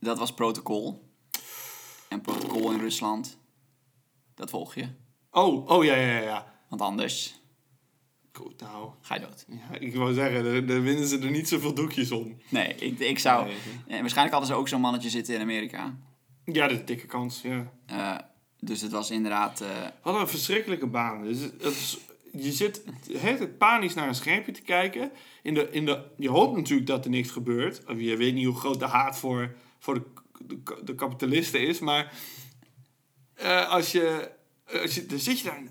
dat 0.00 0.18
was 0.18 0.34
protocol. 0.34 1.06
En 2.08 2.20
protocol 2.20 2.70
in 2.72 2.78
Rusland, 2.80 3.38
dat 4.34 4.50
volg 4.50 4.74
je. 4.74 4.88
Oh, 5.30 5.66
oh 5.70 5.84
ja, 5.84 5.94
ja, 5.94 6.06
ja, 6.12 6.20
ja. 6.22 6.54
Want 6.68 6.82
anders 6.82 7.36
Goed, 8.32 8.60
nou. 8.60 8.90
ga 9.00 9.14
je 9.14 9.20
dood. 9.20 9.44
Ja, 9.48 9.78
ik 9.78 9.96
wou 9.96 10.12
zeggen, 10.14 10.66
daar, 10.66 10.82
winnen 10.82 11.06
ze 11.08 11.18
er 11.18 11.30
niet 11.30 11.48
zoveel 11.48 11.74
doekjes 11.74 12.10
om. 12.12 12.36
Nee, 12.48 12.74
ik, 12.74 12.98
ik 12.98 13.18
zou... 13.18 13.44
Nee. 13.46 13.56
eh, 13.86 14.00
waarschijnlijk 14.00 14.30
hadden 14.36 14.46
ze 14.46 14.54
ook 14.54 14.68
zo'n 14.68 14.80
mannetje 14.80 15.10
zitten 15.10 15.34
in 15.34 15.40
Amerika. 15.40 15.96
Ja, 16.44 16.62
dat 16.62 16.70
is 16.70 16.78
een 16.78 16.84
dikke 16.84 17.06
kans, 17.06 17.40
ja. 17.42 17.72
Eh, 17.86 18.16
Dus 18.60 18.80
het 18.80 18.92
was 18.92 19.10
inderdaad... 19.10 19.60
eh, 19.60 19.68
Wat 20.02 20.20
een 20.20 20.28
verschrikkelijke 20.28 20.86
baan. 20.86 21.22
Dus 21.22 21.40
het 21.40 21.62
is, 21.62 21.98
je 22.42 22.52
zit 22.52 22.82
het 23.12 23.58
panisch 23.58 23.94
naar 23.94 24.08
een 24.08 24.14
schermpje 24.14 24.52
te 24.52 24.62
kijken. 24.62 25.12
In 25.42 25.54
de, 25.54 25.68
in 25.70 25.84
de, 25.84 26.04
je 26.16 26.28
hoopt 26.28 26.56
natuurlijk 26.56 26.88
dat 26.88 27.04
er 27.04 27.10
niks 27.10 27.30
gebeurt. 27.30 27.84
Of 27.86 28.00
je 28.00 28.16
weet 28.16 28.34
niet 28.34 28.46
hoe 28.46 28.56
groot 28.56 28.78
de 28.78 28.86
haat 28.86 29.18
voor, 29.18 29.54
voor 29.78 29.94
de, 29.94 30.04
de, 30.46 30.80
de 30.84 30.94
kapitalisten 30.94 31.66
is. 31.66 31.78
Maar 31.78 32.12
eh, 33.34 33.68
als, 33.68 33.92
je, 33.92 34.30
als 34.82 34.94
je... 34.94 35.06
Dan 35.06 35.18
zit 35.18 35.40
je 35.40 35.44
daar... 35.44 35.62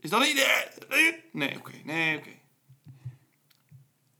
Is 0.00 0.10
dat 0.10 0.20
niet... 0.20 0.46
Nee, 1.32 1.56
oké. 1.56 1.72
Nee, 1.84 2.16
oké. 2.16 2.30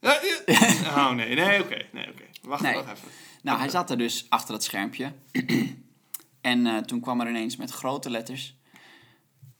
Ja. 0.00 0.20
Oh, 0.96 1.10
nee. 1.10 1.34
Nee, 1.34 1.62
oké. 1.62 1.86
Nee, 1.92 2.08
oké. 2.08 2.22
Wacht, 2.42 2.62
Nee. 2.62 2.74
wacht 2.74 2.92
even. 2.92 3.08
Nou, 3.42 3.58
hij 3.58 3.68
zat 3.68 3.90
er 3.90 3.98
dus 3.98 4.26
achter 4.28 4.54
het 4.54 4.64
schermpje. 4.64 5.12
en 6.40 6.66
eh, 6.66 6.76
toen 6.76 7.00
kwam 7.00 7.20
er 7.20 7.28
ineens 7.28 7.56
met 7.56 7.70
grote 7.70 8.10
letters, 8.10 8.56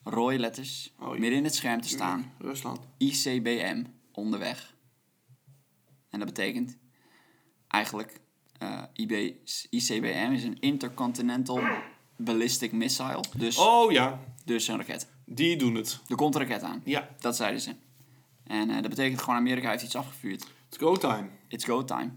rode 0.05 0.39
letters, 0.39 0.93
Oh, 0.99 1.11
midden 1.11 1.33
in 1.39 1.45
het 1.45 1.55
scherm 1.55 1.81
te 1.81 1.89
staan, 1.89 2.33
Rusland. 2.39 2.81
ICBM 2.99 3.85
onderweg. 4.13 4.75
En 6.11 6.19
dat 6.19 6.29
betekent 6.29 6.79
eigenlijk, 7.69 8.21
eh, 8.59 8.83
IB, 8.93 9.35
ICBM 9.71 10.31
is 10.33 10.45
een 10.45 10.61
Intercontinental 10.61 11.61
Ballistic 12.17 12.73
Missile, 12.73 13.25
dus, 13.37 13.59
Oh 13.59 13.93
ja, 13.93 14.21
dus 14.45 14.69
een 14.69 14.77
raket. 14.77 15.09
die 15.27 15.57
doen 15.57 15.75
het. 15.75 16.01
Er 16.09 16.17
komt 16.17 16.35
een 16.35 16.41
raket 16.41 16.63
aan, 16.63 16.81
Ja, 16.85 17.09
dat 17.21 17.37
zeiden 17.37 17.61
ze. 17.61 17.75
En 18.45 18.71
eh, 18.71 18.75
dat 18.81 18.89
betekent 18.89 19.21
gewoon 19.23 19.39
Amerika 19.39 19.71
heeft 19.71 19.83
iets 19.85 19.97
afgevuurd. 19.97 20.43
it's 20.69 20.77
go 20.79 20.97
time. 20.97 21.29
It's 21.49 21.65
go 21.65 21.85
time. 21.85 22.11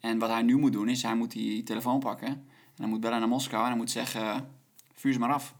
En 0.00 0.18
wat 0.18 0.30
hij 0.30 0.42
nu 0.42 0.56
moet 0.56 0.72
doen 0.72 0.88
is, 0.88 1.02
hij 1.02 1.14
moet 1.16 1.30
die 1.30 1.62
telefoon 1.62 1.98
pakken. 2.00 2.28
En 2.28 2.46
hij 2.76 2.86
moet 2.86 3.00
bellen 3.00 3.18
naar 3.18 3.28
Moskou 3.28 3.62
en 3.62 3.68
hij 3.68 3.76
moet 3.76 3.90
zeggen, 3.90 4.50
vuur 4.94 5.12
ze 5.12 5.18
maar 5.18 5.32
af. 5.32 5.54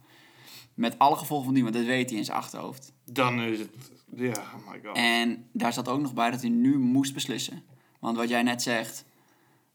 Met 0.81 0.99
alle 0.99 1.17
gevolgen 1.17 1.45
van 1.45 1.55
die, 1.55 1.63
want 1.63 1.75
dat 1.75 1.85
weet 1.85 2.11
hij 2.11 2.19
in 2.19 2.25
zijn 2.25 2.37
achterhoofd. 2.37 2.93
Dan 3.05 3.41
is 3.41 3.59
het... 3.59 3.69
Ja, 4.15 4.31
oh 4.31 4.71
my 4.71 4.81
god. 4.85 4.97
En 4.97 5.49
daar 5.53 5.73
zat 5.73 5.89
ook 5.89 6.01
nog 6.01 6.15
bij 6.15 6.31
dat 6.31 6.41
hij 6.41 6.51
nu 6.51 6.79
moest 6.79 7.15
beslissen. 7.15 7.63
Want 7.99 8.17
wat 8.17 8.29
jij 8.29 8.43
net 8.43 8.63
zegt, 8.63 9.05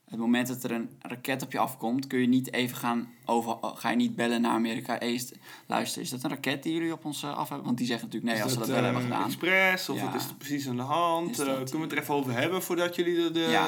het 0.06 0.20
moment 0.20 0.48
dat 0.48 0.64
er 0.64 0.72
een 0.72 0.90
raket 1.00 1.44
op 1.44 1.52
je 1.52 1.58
afkomt, 1.60 2.08
kun 2.08 2.20
je 2.20 2.28
niet 2.28 2.54
even 2.54 2.78
gaan 2.78 3.10
over, 3.26 3.58
ga 3.62 3.90
je 3.90 3.96
niet 3.96 4.16
bellen 4.16 4.42
naar 4.42 4.52
Amerika. 4.52 5.00
Is- 5.00 5.34
luister, 5.66 6.02
is 6.02 6.10
dat 6.10 6.24
een 6.24 6.30
raket 6.30 6.64
die 6.64 6.74
jullie 6.74 6.92
op 6.94 7.06
ons 7.06 7.24
eh, 7.24 7.38
af 7.38 7.48
hebben? 7.50 7.66
Want 7.66 7.78
die 7.78 7.88
zeggen 7.88 8.06
natuurlijk 8.06 8.34
nee 8.34 8.44
als 8.44 8.52
ze 8.54 8.58
dat 8.60 8.68
dat, 8.68 8.76
wel 8.76 8.86
eh, 8.86 8.92
hebben 8.94 9.12
gedaan. 9.12 9.26
Express, 9.26 9.90
of 9.90 9.98
Ja. 9.98 10.06
wat 10.06 10.22
is 10.22 10.28
er 10.28 10.36
precies 10.36 10.68
aan 10.70 10.76
de 10.76 10.82
hand? 10.82 11.30
Eh, 11.30 11.36
kunnen 11.46 11.72
we 11.72 11.78
het 11.80 11.92
er 11.92 11.98
even 11.98 12.14
over 12.14 12.34
hebben 12.34 12.64
voordat 12.64 12.96
jullie 12.96 13.16
de... 13.16 13.32
de... 13.32 13.40
Ja, 13.40 13.68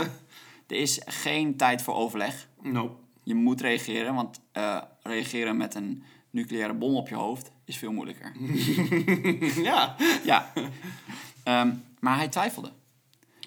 er 0.68 0.76
is 0.78 1.02
geen 1.06 1.56
tijd 1.58 1.82
voor 1.82 1.94
overleg. 1.96 2.48
Nope. 2.62 2.96
Je 3.24 3.36
moet 3.36 3.62
reageren, 3.62 4.16
want 4.16 4.40
eh, 4.52 4.82
reageren 5.02 5.58
met 5.58 5.76
een 5.76 6.04
nucleaire 6.30 6.74
bom 6.74 6.96
op 6.96 7.08
je 7.08 7.16
hoofd 7.16 7.52
is 7.66 7.78
veel 7.78 7.92
moeilijker. 7.92 8.32
ja. 9.70 9.96
ja. 10.24 10.52
Ehm, 11.44 11.74
maar 12.00 12.18
hij 12.18 12.28
twijfelde. 12.28 12.72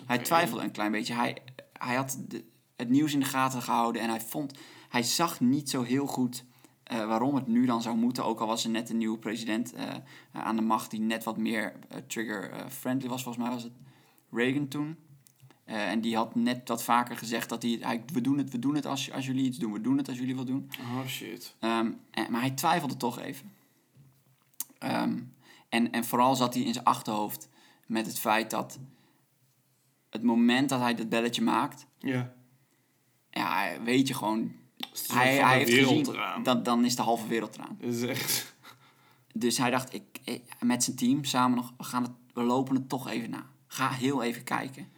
Hij 0.07 0.19
twijfelde 0.19 0.63
een 0.63 0.71
klein 0.71 0.93
beetje. 0.93 1.15
Hij, 1.15 1.37
hij 1.73 1.95
had 1.95 2.19
de- 2.29 2.45
het 2.77 2.89
nieuws 2.89 3.13
in 3.13 3.21
de 3.21 3.27
gaten 3.27 3.63
gehouden 3.63 4.03
en 4.03 4.09
hij 4.09 4.21
vond... 4.21 4.59
Hij 4.89 5.03
zag 5.03 5.41
niet 5.41 5.71
zo 5.71 5.83
heel 5.83 6.07
goed 6.07 6.45
eh, 6.83 7.07
waarom 7.07 7.35
het 7.35 7.47
nu 7.47 7.67
dan 7.67 7.83
zou 7.83 7.97
moeten. 7.97 8.25
Ook 8.25 8.41
al 8.41 8.47
was 8.47 8.65
er 8.65 8.71
net 8.71 8.91
een 8.91 8.99
nieuwe 8.99 9.19
president 9.19 9.73
eh, 9.73 9.85
aan 10.33 10.57
de 10.57 10.63
macht 10.63 10.91
die 10.91 11.01
net 11.01 11.25
wat 11.25 11.37
meer 11.37 11.73
eh, 11.89 11.99
trigger-friendly 12.07 13.09
was. 13.09 13.23
Volgens 13.23 13.45
mij 13.45 13.55
was 13.55 13.63
het 13.63 13.73
Reagan 14.31 14.69
toen. 14.69 14.97
Eh, 15.71 15.91
en 15.91 16.01
die 16.01 16.17
had 16.17 16.35
net 16.35 16.69
wat 16.69 16.83
vaker 16.83 17.17
gezegd 17.17 17.49
dat 17.49 17.63
hij... 17.63 17.79
hij 17.81 18.03
we 18.13 18.21
doen 18.21 18.39
het, 18.39 18.51
we 18.51 18.59
doen 18.59 18.75
het 18.75 18.87
als, 18.87 19.13
als 19.13 19.27
jullie 19.27 19.45
iets 19.45 19.59
doen. 19.59 19.73
We 19.73 19.81
doen 19.81 19.97
het 19.97 20.09
als 20.09 20.19
jullie 20.19 20.37
wat 20.37 20.47
doen. 20.47 20.71
Oh 20.81 21.07
shit. 21.07 21.55
Ehm, 21.59 21.91
en- 22.11 22.31
maar 22.33 22.41
hij 22.41 22.51
twijfelde 22.51 22.97
toch 22.97 23.19
even. 23.21 23.53
Ehm, 24.79 25.19
en, 25.69 25.93
en 25.93 26.05
vooral 26.05 26.35
zat 26.37 26.55
hij 26.55 26.63
in 26.63 26.73
zijn 26.73 26.85
achterhoofd 26.85 27.49
met 27.87 28.07
het 28.07 28.19
feit 28.19 28.51
dat 28.51 28.79
het 30.11 30.23
moment 30.23 30.69
dat 30.69 30.81
hij 30.81 30.95
dat 30.95 31.09
belletje 31.09 31.43
maakt, 31.43 31.87
Ja. 31.99 32.33
ja, 33.31 33.73
weet 33.83 34.09
je 34.09 34.15
gewoon, 34.15 34.53
hij, 35.07 35.35
hij 35.37 35.59
heeft 35.59 35.71
gezien, 35.89 36.05
dat, 36.43 36.65
dan 36.65 36.85
is 36.85 36.97
de 36.97 37.03
halve 37.03 37.27
wereld 37.27 37.55
eraan. 37.57 37.77
Het 37.81 37.95
is 37.95 38.03
echt... 38.03 38.55
Dus 39.35 39.59
hij 39.59 39.71
dacht, 39.71 39.95
ik, 39.95 40.03
ik- 40.25 40.43
met 40.61 40.85
zijn 40.85 40.97
team 40.97 41.25
samen 41.25 41.57
nog, 41.57 41.73
we, 41.77 41.85
gaan 41.85 42.03
het, 42.03 42.13
we 42.35 42.43
lopen 42.43 42.75
het 42.75 42.89
toch 42.89 43.09
even 43.09 43.31
na. 43.31 43.47
Ga 43.67 43.91
heel 43.91 44.23
even 44.23 44.45
kijken. 44.45 44.89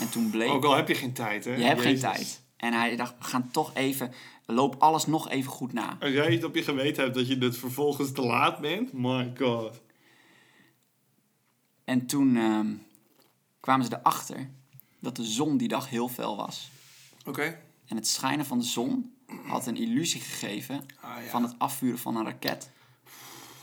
En 0.00 0.10
toen 0.10 0.30
bleek, 0.30 0.50
Ook 0.50 0.64
al 0.64 0.76
heb 0.76 0.88
je 0.88 0.94
geen 0.94 1.12
tijd, 1.12 1.44
hè? 1.44 1.54
je 1.54 1.64
hebt 1.64 1.80
geen 1.80 1.98
tijd. 1.98 2.42
En 2.56 2.72
hij 2.72 2.96
dacht, 2.96 3.14
we 3.18 3.24
gaan 3.24 3.50
toch 3.50 3.74
even, 3.74 4.12
loop 4.46 4.76
alles 4.78 5.06
nog 5.06 5.28
even 5.28 5.50
goed 5.52 5.72
na. 5.72 5.96
Als 6.00 6.10
jij 6.12 6.32
het 6.32 6.44
op 6.44 6.54
je 6.54 6.62
geweten 6.62 7.02
hebt 7.02 7.14
dat 7.14 7.28
je 7.28 7.38
het 7.38 7.56
vervolgens 7.56 8.12
te 8.12 8.22
laat 8.22 8.58
bent, 8.60 8.92
my 8.92 9.32
god. 9.38 9.80
En 11.84 12.06
toen 12.06 12.36
ehm, 12.36 12.66
kwamen 13.60 13.86
ze 13.86 13.98
erachter 13.98 14.50
dat 15.00 15.16
de 15.16 15.24
zon 15.24 15.56
die 15.56 15.68
dag 15.68 15.88
heel 15.90 16.08
fel 16.08 16.36
was. 16.36 16.70
Oké. 17.26 17.60
En 17.86 17.96
het 17.96 18.08
schijnen 18.08 18.46
van 18.46 18.58
de 18.58 18.64
zon 18.64 19.14
had 19.46 19.66
een 19.66 19.76
illusie 19.76 20.20
gegeven 20.20 20.86
Ah, 21.00 21.22
ja. 21.24 21.30
van 21.30 21.42
het 21.42 21.54
afvuren 21.58 21.98
van 21.98 22.16
een 22.16 22.24
raket. 22.24 22.70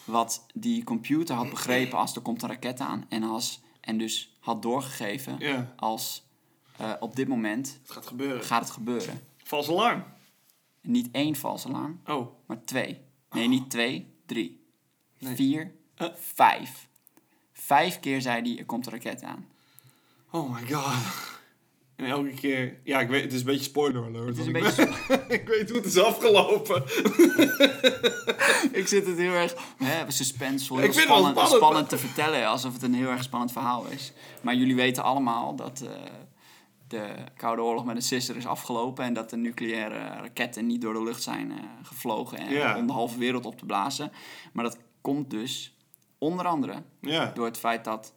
Wat 0.04 0.46
die 0.54 0.84
computer 0.84 1.36
had 1.36 1.50
begrepen 1.50 1.98
als 1.98 2.16
er 2.16 2.22
komt 2.22 2.42
een 2.44 2.50
raket 2.50 2.80
aan. 2.80 3.06
En, 3.10 3.24
als, 3.24 3.60
en 3.86 3.98
dus 3.98 4.38
had 4.40 4.62
doorgegeven 4.62 5.36
Ja, 5.40 5.74
als 5.76 6.24
eh, 6.78 6.94
op 7.00 7.16
dit 7.16 7.28
moment 7.28 7.80
het 7.82 7.92
gaat 7.92 8.06
gebeuren. 8.08 8.44
gaat 8.44 8.62
het 8.62 8.72
gebeuren. 8.72 9.22
Vals 9.44 9.70
alarm. 9.70 10.04
Niet 10.82 11.10
één 11.12 11.36
vals 11.36 11.66
alarm, 11.66 12.02
Oh. 12.06 12.28
maar 12.46 12.64
twee. 12.64 13.02
Nee, 13.30 13.48
niet 13.48 13.70
twee, 13.70 14.14
drie. 14.26 14.66
Nee. 15.20 15.36
Vier, 15.36 15.74
Eh. 15.96 16.08
vijf. 16.16 16.88
Vijf 17.54 18.00
keer 18.00 18.22
zei 18.22 18.42
hij, 18.42 18.60
er 18.60 18.66
komt 18.66 18.86
een 18.86 18.92
raket 18.92 19.24
aan. 19.24 19.48
Oh 20.32 20.54
my 20.54 20.72
god. 20.72 20.94
En 21.96 22.06
elke 22.06 22.34
keer... 22.34 22.80
Ja, 22.84 23.00
ik 23.00 23.08
weet, 23.10 23.24
het 23.24 23.34
is 23.34 23.40
een 23.40 23.46
beetje 23.46 23.64
spoiler 23.64 24.04
alert. 24.04 24.28
Het 24.28 24.38
is 24.38 24.46
een 24.46 24.56
ik, 24.56 24.64
beetje 24.64 24.84
ik 25.38 25.48
weet 25.48 25.70
hoe 25.70 25.78
het 25.78 25.86
is 25.86 25.98
afgelopen. 25.98 26.84
Ik 28.72 28.88
zit 28.88 29.08
het 29.08 29.18
heel 29.18 29.34
erg 29.34 29.56
hè, 29.78 30.12
suspensevol, 30.12 30.78
Ik 30.78 30.84
heel 30.84 30.94
vind 30.94 31.08
het 31.08 31.18
spannend, 31.18 31.38
spannend. 31.38 31.64
spannend 31.64 31.90
te 31.90 31.98
vertellen, 31.98 32.48
alsof 32.48 32.74
het 32.74 32.84
een 32.84 32.94
heel 32.94 33.10
erg 33.10 33.24
spannend 33.24 33.52
verhaal 33.52 33.86
is. 33.86 34.14
Maar 34.42 34.56
jullie 34.56 34.76
weten 34.76 35.04
allemaal 35.04 35.56
dat 35.56 35.82
eh, 35.82 35.90
de 36.88 37.14
Koude 37.38 37.62
Oorlog 37.62 37.86
met 37.86 37.96
een 37.96 38.02
sisser 38.02 38.36
is 38.36 38.46
afgelopen 38.46 39.06
en 39.06 39.14
dat 39.14 39.30
de 39.30 39.38
nucleaire 39.38 39.98
raketten 39.98 40.66
niet 40.66 40.82
door 40.82 40.94
de 40.94 41.04
lucht 41.04 41.24
zijn 41.24 41.52
eh, 41.52 41.58
gevlogen 41.84 42.38
en 42.38 42.76
om 42.78 42.88
de 42.88 42.94
halve 42.94 43.18
wereld 43.18 43.46
op 43.46 43.58
te 43.58 43.66
blazen. 43.66 44.12
Maar 44.54 44.64
dat 44.64 44.78
komt 45.02 45.30
dus 45.30 45.76
onder 46.18 46.46
andere 46.46 46.84
door 47.34 47.46
het 47.46 47.58
feit 47.58 47.84
dat, 47.84 48.14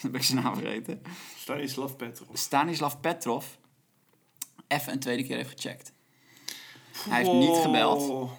heb 0.02 0.14
ik 0.14 0.22
zijn 0.22 0.42
naam 0.42 0.54
vergeten, 0.54 1.02
Stanislav 1.36 1.92
Petrov. 1.96 2.28
Stanislav 2.36 2.94
Petrov 3.00 3.44
even 4.68 4.92
een 4.92 4.98
tweede 4.98 5.24
keer 5.24 5.36
heeft 5.36 5.50
gecheckt. 5.60 5.92
Hij 7.08 7.18
heeft 7.18 7.32
niet 7.32 7.56
gebeld. 7.56 8.30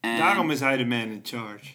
En- 0.00 0.16
Daarom 0.16 0.50
is 0.50 0.60
hij 0.60 0.76
de 0.76 0.84
man 0.84 0.98
in 1.00 1.20
charge. 1.22 1.74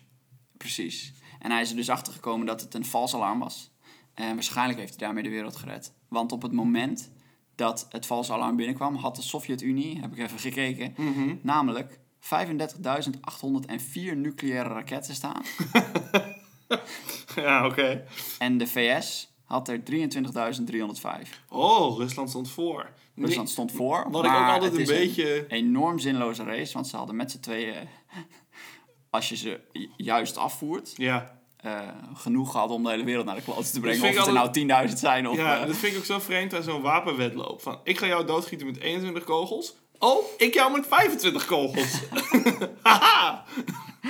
Precies. 0.57 1.13
En 1.39 1.51
hij 1.51 1.61
is 1.61 1.69
er 1.69 1.75
dus 1.75 1.89
achter 1.89 2.13
gekomen 2.13 2.45
dat 2.45 2.61
het 2.61 2.73
een 2.73 2.85
vals 2.85 3.13
alarm 3.15 3.39
was. 3.39 3.71
En 4.13 4.33
waarschijnlijk 4.33 4.79
heeft 4.79 4.89
hij 4.89 4.99
daarmee 4.99 5.23
de 5.23 5.29
wereld 5.29 5.55
gered. 5.55 5.93
Want 6.07 6.31
op 6.31 6.41
het 6.41 6.51
moment 6.51 7.11
dat 7.55 7.87
het 7.89 8.05
valse 8.05 8.33
alarm 8.33 8.55
binnenkwam, 8.55 8.95
had 8.95 9.15
de 9.15 9.21
Sovjet-Unie, 9.21 9.99
heb 9.99 10.11
ik 10.11 10.17
even 10.17 10.39
gekeken, 10.39 10.93
Mhm. 10.97 11.35
namelijk 11.41 11.99
35.804 12.19 14.15
nucleaire 14.15 14.69
raketten 14.73 15.15
staan. 15.15 15.41
Ja, 17.35 17.65
oké. 17.65 18.05
en 18.39 18.57
de 18.57 18.67
VS 18.67 19.31
had 19.45 19.67
er 19.67 19.81
23.305. 19.91 21.29
Oh, 21.49 21.97
Rusland 21.97 22.29
stond 22.29 22.49
voor. 22.49 22.89
Rusland 23.15 23.49
stond 23.49 23.71
voor. 23.71 24.07
Wat 24.11 24.25
ik 24.25 24.31
ook 24.31 24.47
altijd 24.47 24.73
een 24.73 24.79
is 24.79 24.87
beetje... 24.87 25.37
Een 25.37 25.45
enorm 25.49 25.99
zinloze 25.99 26.43
race, 26.43 26.73
want 26.73 26.87
ze 26.87 26.95
hadden 26.97 27.15
met 27.15 27.31
z'n 27.31 27.39
tweeën, 27.39 27.75
als 29.09 29.29
je 29.29 29.35
ze 29.35 29.59
ju- 29.71 29.89
juist 29.97 30.37
afvoert, 30.37 30.93
Ja, 30.95 31.39
eh, 31.57 31.79
genoeg 32.13 32.51
gehad 32.51 32.69
om 32.69 32.83
de 32.83 32.89
hele 32.89 33.03
wereld 33.03 33.25
naar 33.25 33.35
de 33.35 33.41
kloten 33.41 33.71
te 33.71 33.79
brengen. 33.79 34.09
Of 34.09 34.15
het 34.17 34.27
er 34.27 34.67
nou 34.67 34.87
10.000 34.89 34.93
zijn 34.97 35.27
of... 35.27 35.37
ja, 35.37 35.59
eh, 35.61 35.67
dat 35.67 35.75
vind 35.75 35.91
ik 35.93 35.97
ook 35.99 36.05
zo 36.05 36.19
vreemd 36.19 36.53
aan 36.55 36.63
zo'n 36.63 36.81
wapenwedloop. 36.81 37.61
Van, 37.61 37.79
ik 37.83 37.97
ga 37.97 38.05
jou 38.05 38.25
doodschieten 38.25 38.67
met 38.67 38.79
21 38.79 39.23
kogels. 39.23 39.75
Oh, 39.99 40.23
ik 40.37 40.53
jou 40.53 40.71
met 40.71 40.87
25 40.87 41.45
kogels. 41.45 41.99
Haha. 42.83 43.43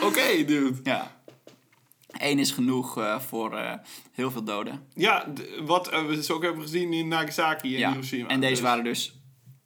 Oké, 0.02 0.44
dude. 0.46 0.80
ja. 0.84 1.16
Eén 2.18 2.40
is 2.40 2.52
genoeg 2.52 2.98
eh, 2.98 3.20
voor 3.20 3.58
eh, 3.58 3.74
heel 4.12 4.32
veel 4.32 4.44
doden. 4.44 4.88
Ja, 4.94 5.26
wat 5.66 5.88
eh, 5.88 6.06
we 6.06 6.16
dus 6.16 6.32
ook 6.32 6.44
hebben 6.44 6.62
gezien 6.62 6.94
in 6.94 7.08
Nagasaki 7.08 7.74
en 7.74 7.80
ja. 7.80 7.90
Hiroshima. 7.92 8.28
En 8.28 8.40
deze 8.40 8.54
Dus- 8.54 8.62
waren 8.62 8.84
dus 8.84 9.20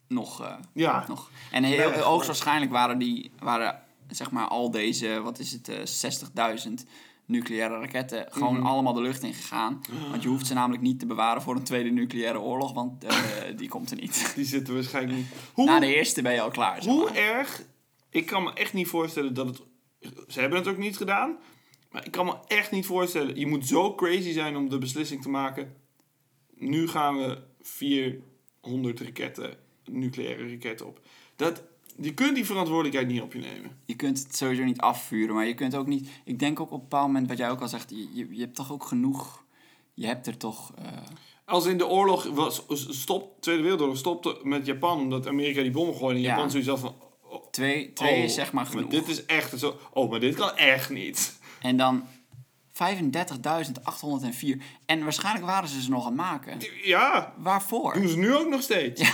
nog... 0.08 0.58
Ja. 0.74 1.06
nog. 1.08 1.30
En 1.52 1.64
heel, 1.64 1.90
Nee, 1.90 2.00
hoogstwaarschijnlijk 2.00 2.72
waren, 2.72 2.98
die, 2.98 3.32
waren 3.40 3.80
zeg 4.10 4.32
maar 4.32 4.48
al 4.48 4.72
deze, 4.72 5.22
wat 5.22 5.40
is 5.40 5.52
het, 5.52 5.70
eh 5.70 6.66
60.000 6.68 6.72
nucleaire 7.26 7.80
raketten 7.80 8.26
gewoon 8.30 8.54
Mhm. 8.58 8.66
allemaal 8.66 8.94
de 8.94 9.02
lucht 9.02 9.24
in 9.24 9.34
gegaan. 9.34 9.82
Want 10.10 10.24
je 10.24 10.30
hoeft 10.30 10.48
ze 10.48 10.54
namelijk 10.54 10.82
niet 10.82 11.00
te 11.00 11.06
bewaren 11.06 11.42
voor 11.42 11.56
een 11.56 11.64
tweede 11.64 11.90
nucleaire 11.90 12.40
oorlog, 12.40 12.74
want 12.74 13.06
die 13.58 13.70
komt 13.70 13.92
er 13.92 13.98
niet. 13.98 14.32
Die 14.36 14.46
zitten 14.46 14.74
waarschijnlijk 14.74 15.18
niet... 15.18 15.28
Hoe, 15.54 15.66
Na 15.66 15.80
de 15.80 15.96
eerste 15.96 16.22
ben 16.22 16.34
je 16.34 16.42
al 16.42 16.50
klaar. 16.52 16.84
zeg 16.84 16.94
hoe 16.94 17.04
maar. 17.04 17.16
erg... 17.16 17.64
Ik 18.10 18.26
kan 18.26 18.44
me 18.44 18.54
echt 18.54 18.74
niet 18.74 18.88
voorstellen 18.88 19.34
dat 19.34 19.48
het 19.48 19.62
Ze 20.28 20.40
hebben 20.40 20.60
het 20.60 20.68
ook 20.68 20.78
niet 20.78 20.98
gedaan. 20.98 21.38
Maar 21.92 22.06
ik 22.06 22.12
kan 22.12 22.26
me 22.26 22.36
echt 22.48 22.72
niet 22.72 22.86
voorstellen. 22.86 23.40
Je 23.40 23.48
moet 23.48 23.68
zo 23.68 23.96
crazy 23.96 24.32
zijn 24.32 24.56
om 24.56 24.70
de 24.70 24.78
beslissing 24.78 25.22
te 25.22 25.30
maken. 25.30 25.76
Nu 26.56 26.88
gaan 26.88 27.18
we 27.18 27.38
400 27.62 29.00
raketten, 29.00 29.58
nucleaire 29.86 30.50
raketten 30.50 30.88
op. 30.88 31.00
Dat, 31.36 31.64
je 32.02 32.14
kunt 32.14 32.36
die 32.36 32.46
verantwoordelijkheid 32.46 33.08
niet 33.08 33.22
op 33.22 33.34
je 33.34 33.40
nemen. 33.40 33.78
Je 33.86 33.96
kunt 33.96 34.24
het 34.24 34.36
sowieso 34.36 34.64
niet 34.64 34.80
afvuren, 34.80 35.36
maar 35.36 35.46
je 35.48 35.54
kunt 35.54 35.76
ook 35.76 35.88
niet... 35.88 36.10
Ik 36.26 36.40
denk 36.40 36.60
ook 36.60 36.72
op 36.72 36.74
een 36.74 36.80
bepaald 36.90 37.08
moment, 37.08 37.28
wat 37.28 37.38
jij 37.38 37.50
ook 37.50 37.62
al 37.62 37.68
zegt, 37.68 37.90
je, 38.14 38.28
hebt 38.38 38.56
toch 38.56 38.72
ook 38.72 38.84
genoeg... 38.86 39.44
Je 39.94 40.06
hebt 40.08 40.28
er 40.28 40.38
toch... 40.38 40.74
eh, 40.78 40.86
Als 41.46 41.66
in 41.66 41.78
de 41.78 41.88
oorlog 41.88 42.24
was, 42.24 42.64
stop, 42.90 43.42
Tweede 43.42 43.62
Wereldoorlog 43.62 43.98
stopte 43.98 44.40
met 44.44 44.66
Japan 44.66 45.00
omdat 45.00 45.28
Amerika 45.28 45.62
die 45.62 45.72
bommen 45.72 45.96
gooide. 45.96 46.16
En 46.20 46.26
Ja. 46.26 46.30
Japan 46.30 46.52
zoiets 46.52 46.82
van. 46.82 46.96
oh, 47.22 47.46
twee 47.52 47.94
twee 47.94 48.18
oh, 48.18 48.24
is 48.24 48.34
zeg 48.34 48.54
maar 48.54 48.66
genoeg. 48.66 48.90
dit 48.90 49.08
is 49.08 49.26
echt 49.26 49.60
zo. 49.60 49.80
Oh, 49.94 50.10
maar 50.10 50.20
dit 50.20 50.36
kan 50.36 50.56
echt 50.56 50.90
niet. 50.90 51.40
En 51.62 51.78
dan 51.78 52.04
35.804. 52.74 54.62
En 54.86 55.04
waarschijnlijk 55.04 55.46
waren 55.46 55.70
ze 55.70 55.82
ze 55.82 55.90
nog 55.90 56.02
aan 56.06 56.12
het 56.12 56.22
maken. 56.22 56.58
Ja, 56.84 57.34
Waarvoor? 57.38 57.94
doen 57.94 58.08
ze 58.08 58.18
nu 58.18 58.36
ook 58.36 58.50
nog 58.50 58.62
steeds. 58.62 59.12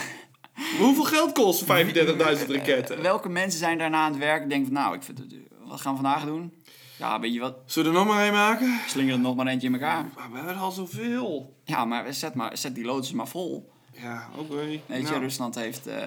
Hoeveel 0.80 1.04
geld 1.04 1.32
kosten 1.32 1.86
35.000 1.88 2.48
raketten? 2.48 3.01
Welke 3.01 3.30
mensen 3.30 3.60
zijn 3.60 3.77
daarna 3.77 3.98
aan 4.04 4.12
het 4.12 4.20
werk 4.20 4.42
en 4.42 4.50
denken 4.50 4.74
van... 4.74 4.84
Nou, 4.84 4.96
ik 4.96 5.04
vind 5.04 5.18
het, 5.18 5.34
wat 5.66 5.82
gaan 5.82 5.96
we 5.96 6.01
vandaag 6.01 6.25
doen? 6.25 6.54
Ja, 6.98 7.20
weet 7.20 7.34
je 7.34 7.39
wat? 7.39 7.58
Zullen 7.66 7.92
we 7.92 7.98
er 8.00 8.06
nog 8.06 8.13
maar 8.13 8.24
één 8.24 8.34
maken? 8.34 8.80
Slinger 8.88 9.13
er 9.13 9.20
nog 9.20 9.36
maar 9.36 9.48
eentje 9.48 9.68
in 9.68 9.74
elkaar. 9.74 10.06
Maar 10.16 10.32
we 10.32 10.36
hebben 10.38 10.56
er 10.56 10.62
al 10.62 10.72
zoveel. 10.72 11.56
Ja, 11.63 11.86
maar 11.86 12.13
zet, 12.13 12.34
maar, 12.34 12.58
zet 12.58 12.75
die 12.75 12.86
loodsen 12.86 13.16
maar 13.16 13.27
vol. 13.27 13.72
Ja, 13.92 14.30
oké. 14.38 14.56
Weet 14.56 14.82
je, 14.88 15.01
Nou, 15.01 15.20
Rusland 15.20 15.56
heeft, 15.56 15.88
eh, 15.88 16.01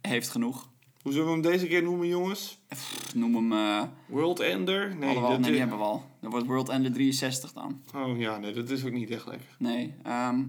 heeft 0.00 0.28
genoeg. 0.28 0.68
Hoe 1.02 1.12
zullen 1.12 1.26
we 1.26 1.32
hem 1.32 1.42
deze 1.42 1.66
keer 1.66 1.82
noemen, 1.82 2.06
jongens? 2.06 2.58
Pff, 2.68 3.14
Noem 3.14 3.34
hem... 3.34 3.52
eh 3.52 3.82
World 4.06 4.40
Ender? 4.40 4.96
Nee, 4.96 5.08
Alhoewel, 5.08 5.30
dat 5.30 5.40
nee, 5.40 5.50
die 5.50 5.60
hebben 5.60 5.78
we 5.78 5.84
al. 5.84 6.04
Dat 6.20 6.30
wordt 6.30 6.46
World 6.46 6.68
Ender 6.68 6.92
63 6.92 7.52
dan. 7.52 7.82
Oh 7.94 8.18
ja, 8.18 8.38
nee, 8.38 8.52
dat 8.52 8.70
is 8.70 8.84
ook 8.84 8.92
niet 8.92 9.10
echt 9.10 9.26
lekker. 9.26 9.48
Nee. 9.58 9.94
ehm, 10.02 10.42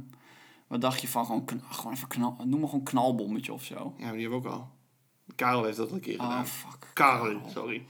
wat 0.67 0.81
dacht 0.81 1.01
je 1.01 1.07
van 1.07 1.25
gewoon, 1.25 1.45
gewoon 1.69 1.93
even 1.93 2.07
knal... 2.07 2.37
Noem 2.43 2.59
maar 2.59 2.69
gewoon 2.69 2.83
knalbommetje 2.83 3.53
of 3.53 3.63
zo. 3.63 3.93
Ja, 3.97 4.03
maar 4.03 4.11
die 4.13 4.21
hebben 4.21 4.41
we 4.41 4.47
ook 4.47 4.53
al. 4.53 4.69
Karel 5.35 5.63
heeft 5.63 5.77
dat 5.77 5.89
al 5.89 5.95
een 5.95 6.01
keer 6.01 6.19
Oh, 6.19 6.25
gedaan. 6.25 6.47
fuck. 6.47 6.91
Karel, 6.93 7.41
sorry. 7.53 7.85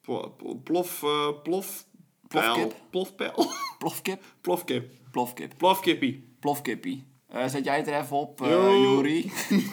Plo- 0.00 0.34
plof, 0.64 1.02
eh, 1.02 1.28
plof, 1.42 1.86
Plofkip. 2.28 2.74
plofpijl, 2.90 3.46
Plofkip. 3.78 4.22
plofkip, 4.40 4.90
Plofkip. 5.10 5.54
plofkippie. 5.56 6.34
Plofkippie. 6.40 7.04
Eh, 7.26 7.46
zet 7.46 7.64
jij 7.64 7.76
het 7.76 7.86
er 7.88 8.00
even 8.00 8.16
op, 8.16 8.40
eh 8.42 8.48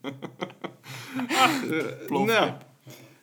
Plofkip. 2.06 2.26
nou, 2.26 2.52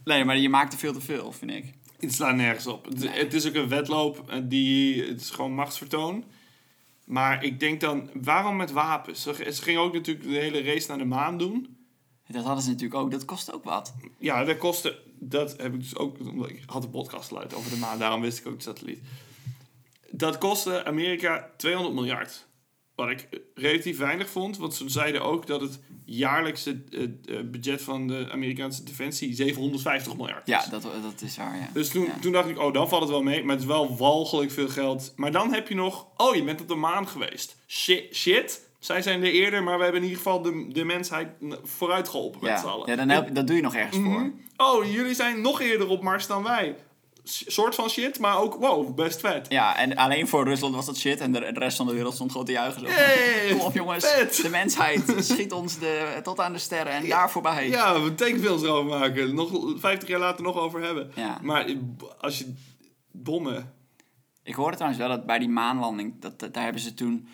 Nee, 0.05 0.25
maar 0.25 0.37
je 0.37 0.49
maakt 0.49 0.73
er 0.73 0.79
veel 0.79 0.93
te 0.93 1.01
veel, 1.01 1.31
vind 1.31 1.51
ik. 1.51 1.73
het 1.99 2.13
slaat 2.13 2.35
nergens 2.35 2.67
op. 2.67 2.85
Het, 2.85 3.15
het 3.15 3.33
is 3.33 3.47
ook 3.47 3.53
een 3.53 3.67
wedloop, 3.67 4.29
eh, 4.29 4.39
die, 4.43 5.03
het 5.03 5.21
is 5.21 5.29
gewoon 5.29 5.53
machtsvertoon. 5.53 6.23
Maar 7.05 7.43
ik 7.43 7.59
denk 7.59 7.81
dan, 7.81 8.09
waarom 8.13 8.55
met 8.55 8.71
wapens? 8.71 9.21
Ze, 9.21 9.51
gingen 9.51 9.81
ook 9.81 9.93
natuurlijk 9.93 10.25
de 10.25 10.37
hele 10.37 10.63
race 10.63 10.87
naar 10.87 10.97
de 10.97 11.05
maan 11.05 11.37
doen. 11.37 11.77
Dat 12.27 12.43
hadden 12.43 12.63
ze 12.63 12.69
natuurlijk 12.69 13.01
ook. 13.01 13.11
Dat 13.11 13.25
kost 13.25 13.53
ook 13.53 13.63
wat. 13.63 13.93
Ja, 14.17 14.43
dat 14.43 14.57
kostte, 14.57 14.99
dat 15.19 15.57
heb 15.57 15.73
ik 15.73 15.79
dus 15.79 15.95
ook, 15.95 16.19
omdat 16.19 16.49
ik 16.49 16.63
had 16.65 16.83
een 16.83 16.89
podcast 16.89 17.27
geluid 17.27 17.53
over 17.53 17.71
de 17.71 17.77
maan, 17.77 17.99
daarom 17.99 18.21
wist 18.21 18.39
ik 18.39 18.47
ook 18.47 18.57
de 18.57 18.63
satelliet. 18.63 18.99
Dat 20.11 20.37
kostte 20.37 20.85
Amerika 20.85 21.49
200 21.57 21.95
miljard. 21.95 22.47
Wat 22.95 23.09
ik 23.09 23.27
relatief 23.55 23.97
weinig 23.97 24.29
vond, 24.29 24.57
want 24.57 24.73
ze 24.75 24.89
zeiden 24.89 25.21
ook 25.21 25.47
dat 25.47 25.61
het 25.61 25.79
jaarlijkse 26.05 26.81
eh, 26.91 27.03
eh, 27.03 27.45
budget 27.45 27.81
van 27.81 28.07
de 28.07 28.27
Amerikaanse 28.31 28.83
defensie 28.83 29.33
750 29.35 30.15
miljard 30.17 30.47
is. 30.47 30.53
Ja, 30.53 30.65
dat, 30.69 30.81
dat 30.81 31.21
is 31.21 31.37
waar, 31.37 31.57
ja. 31.57 31.69
Dus 31.73 31.89
toen, 31.89 32.03
Ja. 32.05 32.19
toen 32.21 32.31
dacht 32.31 32.49
ik, 32.49 32.59
oh, 32.59 32.73
dan 32.73 32.89
valt 32.89 33.01
het 33.01 33.11
wel 33.11 33.23
mee. 33.23 33.43
Maar 33.43 33.51
het 33.53 33.61
is 33.63 33.69
wel 33.69 33.97
walgelijk 33.97 34.51
veel 34.51 34.67
geld. 34.69 35.13
Maar 35.15 35.31
dan 35.31 35.53
heb 35.53 35.67
je 35.67 35.75
nog, 35.75 36.07
oh, 36.17 36.35
je 36.35 36.43
bent 36.43 36.61
op 36.61 36.67
de 36.67 36.75
maan 36.75 37.07
geweest. 37.07 37.57
Shit, 37.67 38.15
shit. 38.15 38.63
Zij 38.79 39.01
zijn 39.01 39.23
er 39.23 39.31
eerder, 39.31 39.63
maar 39.63 39.77
we 39.77 39.83
hebben 39.83 40.01
in 40.01 40.07
ieder 40.07 40.23
geval 40.23 40.41
de, 40.41 40.67
de 40.69 40.83
mensheid 40.83 41.27
vooruit 41.63 42.09
geholpen 42.09 42.39
met 42.43 42.59
z'n 42.59 42.65
Ja, 42.65 42.71
allen. 42.71 42.89
ja 42.89 42.95
dan 42.95 43.09
help, 43.09 43.35
dat 43.35 43.47
doe 43.47 43.55
je 43.55 43.61
nog 43.61 43.75
ergens 43.75 43.97
Mhm. 43.97 44.11
voor. 44.11 44.31
Oh, 44.57 44.91
jullie 44.91 45.13
zijn 45.15 45.41
nog 45.41 45.61
eerder 45.61 45.87
op 45.87 46.01
Mars 46.03 46.27
dan 46.27 46.43
wij. 46.43 46.75
Soort 47.27 47.75
van 47.75 47.89
shit, 47.89 48.19
maar 48.19 48.37
ook, 48.39 48.53
wow, 48.55 48.95
best 48.95 49.19
vet. 49.19 49.45
Ja, 49.49 49.77
en 49.77 49.95
alleen 49.95 50.27
voor 50.27 50.43
Rusland 50.43 50.75
was 50.75 50.85
dat 50.85 50.97
shit. 50.97 51.19
En 51.21 51.31
de, 51.31 51.39
de 51.39 51.59
rest 51.59 51.77
van 51.77 51.87
de 51.87 51.93
wereld 51.93 52.13
stond 52.13 52.31
gewoon 52.31 52.45
te 52.45 52.51
juichen. 52.51 52.81
Zo. 52.81 52.87
Hey, 52.87 53.49
Kom 53.51 53.59
op 53.59 53.73
jongens, 53.73 54.05
vet. 54.07 54.35
de 54.41 54.49
mensheid 54.49 55.13
schiet 55.17 55.51
ons 55.51 55.79
de, 55.79 56.19
tot 56.23 56.39
aan 56.39 56.53
de 56.53 56.59
sterren 56.59 56.93
en 56.93 57.09
daar 57.09 57.31
voorbij. 57.31 57.69
Ja, 57.69 58.01
we 58.01 58.15
tekenfilms 58.15 58.61
erover 58.63 58.99
maken. 58.99 59.35
Nog 59.35 59.73
50 59.79 60.09
jaar 60.09 60.19
later 60.19 60.43
nog 60.43 60.55
over 60.57 60.81
hebben. 60.81 61.11
Ja. 61.15 61.39
Maar 61.41 61.65
als 62.19 62.37
je 62.37 62.53
bommen... 63.11 63.73
Ik 64.43 64.55
hoorde 64.55 64.75
trouwens 64.75 65.01
wel 65.01 65.09
dat 65.09 65.25
bij 65.25 65.39
die 65.39 65.49
maanlanding, 65.49 66.21
dat, 66.21 66.39
dat- 66.39 66.53
daar 66.53 66.63
hebben 66.63 66.81
ze 66.81 66.93
toen 66.93 67.27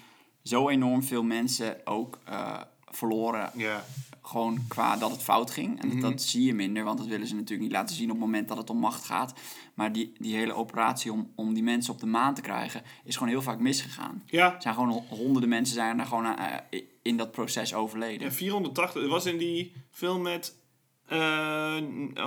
zo 0.44 0.70
enorm 0.70 1.04
veel 1.04 1.24
mensen 1.24 1.78
ook 1.86 2.20
eh, 2.26 2.58
verloren. 2.86 3.52
Ja. 3.56 3.84
Gewoon 4.32 4.60
qua 4.68 4.98
dat 4.98 5.12
het 5.12 5.22
fout 5.24 5.52
ging. 5.52 5.82
En 5.82 5.88
Mhm. 5.88 6.00
dat, 6.00 6.12
dat 6.12 6.22
zie 6.22 6.46
je 6.46 6.54
minder, 6.54 6.84
want 6.84 6.98
dat 6.98 7.08
willen 7.08 7.28
ze 7.28 7.34
natuurlijk 7.36 7.62
niet 7.62 7.72
laten 7.72 7.96
zien 7.96 8.06
op 8.06 8.12
het 8.16 8.20
moment 8.26 8.48
dat 8.48 8.58
het 8.58 8.70
om 8.70 8.78
macht 8.78 9.06
gaat. 9.06 9.34
Maar 9.74 9.92
die, 9.94 10.14
die 10.18 10.36
hele 10.36 10.54
operatie 10.54 11.12
om, 11.12 11.32
om 11.36 11.54
die 11.54 11.64
mensen 11.64 11.94
op 11.94 12.00
de 12.00 12.06
maan 12.06 12.34
te 12.34 12.42
krijgen, 12.42 12.82
is 13.04 13.14
gewoon 13.16 13.30
heel 13.30 13.42
vaak 13.42 13.60
misgegaan. 13.60 14.24
Ja, 14.26 14.56
Er 14.56 14.62
zijn 14.62 14.74
gewoon 14.74 14.90
ho- 14.90 15.06
honderden 15.16 15.50
mensen 15.50 15.76
zijn 15.76 15.98
daar 15.98 16.06
gewoon 16.06 16.38
eh, 16.38 16.82
in 17.02 17.18
dat 17.18 17.32
proces 17.32 17.74
overleden. 17.74 18.28
Ja, 18.28 18.34
480. 18.34 19.02
Het 19.02 19.12
was 19.12 19.26
in 19.26 19.38
die 19.38 19.74
film 19.90 20.22
met. 20.22 20.60
eh, 21.06 21.78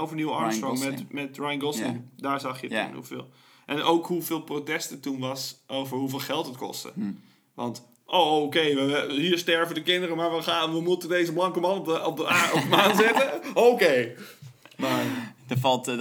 over 0.00 0.16
Neil 0.16 0.36
Armstrong 0.36 0.78
met, 0.78 1.12
met 1.12 1.38
Ryan 1.38 1.60
Gosling. 1.60 2.02
Daar 2.16 2.40
zag 2.40 2.60
je 2.60 2.68
toen 2.68 2.94
hoeveel. 2.94 3.28
En 3.66 3.82
ook 3.82 4.06
hoeveel 4.06 4.40
protesten 4.42 5.00
toen 5.00 5.18
was 5.18 5.62
over 5.66 5.96
hoeveel 5.98 6.18
geld 6.18 6.46
het 6.46 6.56
kostte. 6.56 6.92
Hm. 6.94 7.12
Want, 7.54 7.88
oh 8.06 8.42
oké, 8.42 8.60
hier 9.10 9.38
sterven 9.38 9.74
de 9.74 9.82
kinderen, 9.82 10.16
maar 10.16 10.36
we, 10.36 10.42
gaan, 10.42 10.72
we 10.72 10.80
moeten 10.80 11.08
deze 11.08 11.32
blanke 11.32 11.60
man 11.60 11.78
op 11.78 11.84
de, 11.84 12.04
op 12.06 12.16
de, 12.16 12.30
a- 12.30 12.52
op 12.52 12.60
de 12.62 12.68
maan 12.68 12.96
zetten. 12.96 13.30
Oké. 13.72 14.14
Maar, 14.76 15.04
Er 15.48 15.58
valt, 15.58 15.88
eh, 15.88 15.98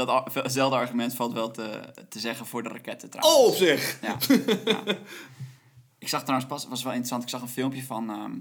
dat 0.54 0.72
argument 0.72 1.16
valt 1.16 1.34
wel 1.34 1.52
te, 1.52 1.80
te 2.10 2.20
zeggen 2.20 2.46
voor 2.46 2.64
de 2.64 2.70
raketten 2.70 3.10
trouwens. 3.10 3.40
oh 3.44 3.48
op 3.48 3.56
zich. 3.56 4.00
Ja. 4.02 4.18
ja. 4.72 4.84
Ik 6.00 6.10
zag 6.10 6.22
trouwens 6.22 6.50
pas, 6.50 6.68
was 6.68 6.84
wel 6.84 6.92
interessant, 6.92 7.24
ik 7.24 7.30
zag 7.30 7.42
een 7.42 7.48
filmpje 7.48 7.84
van 7.84 8.10
ehm, 8.10 8.32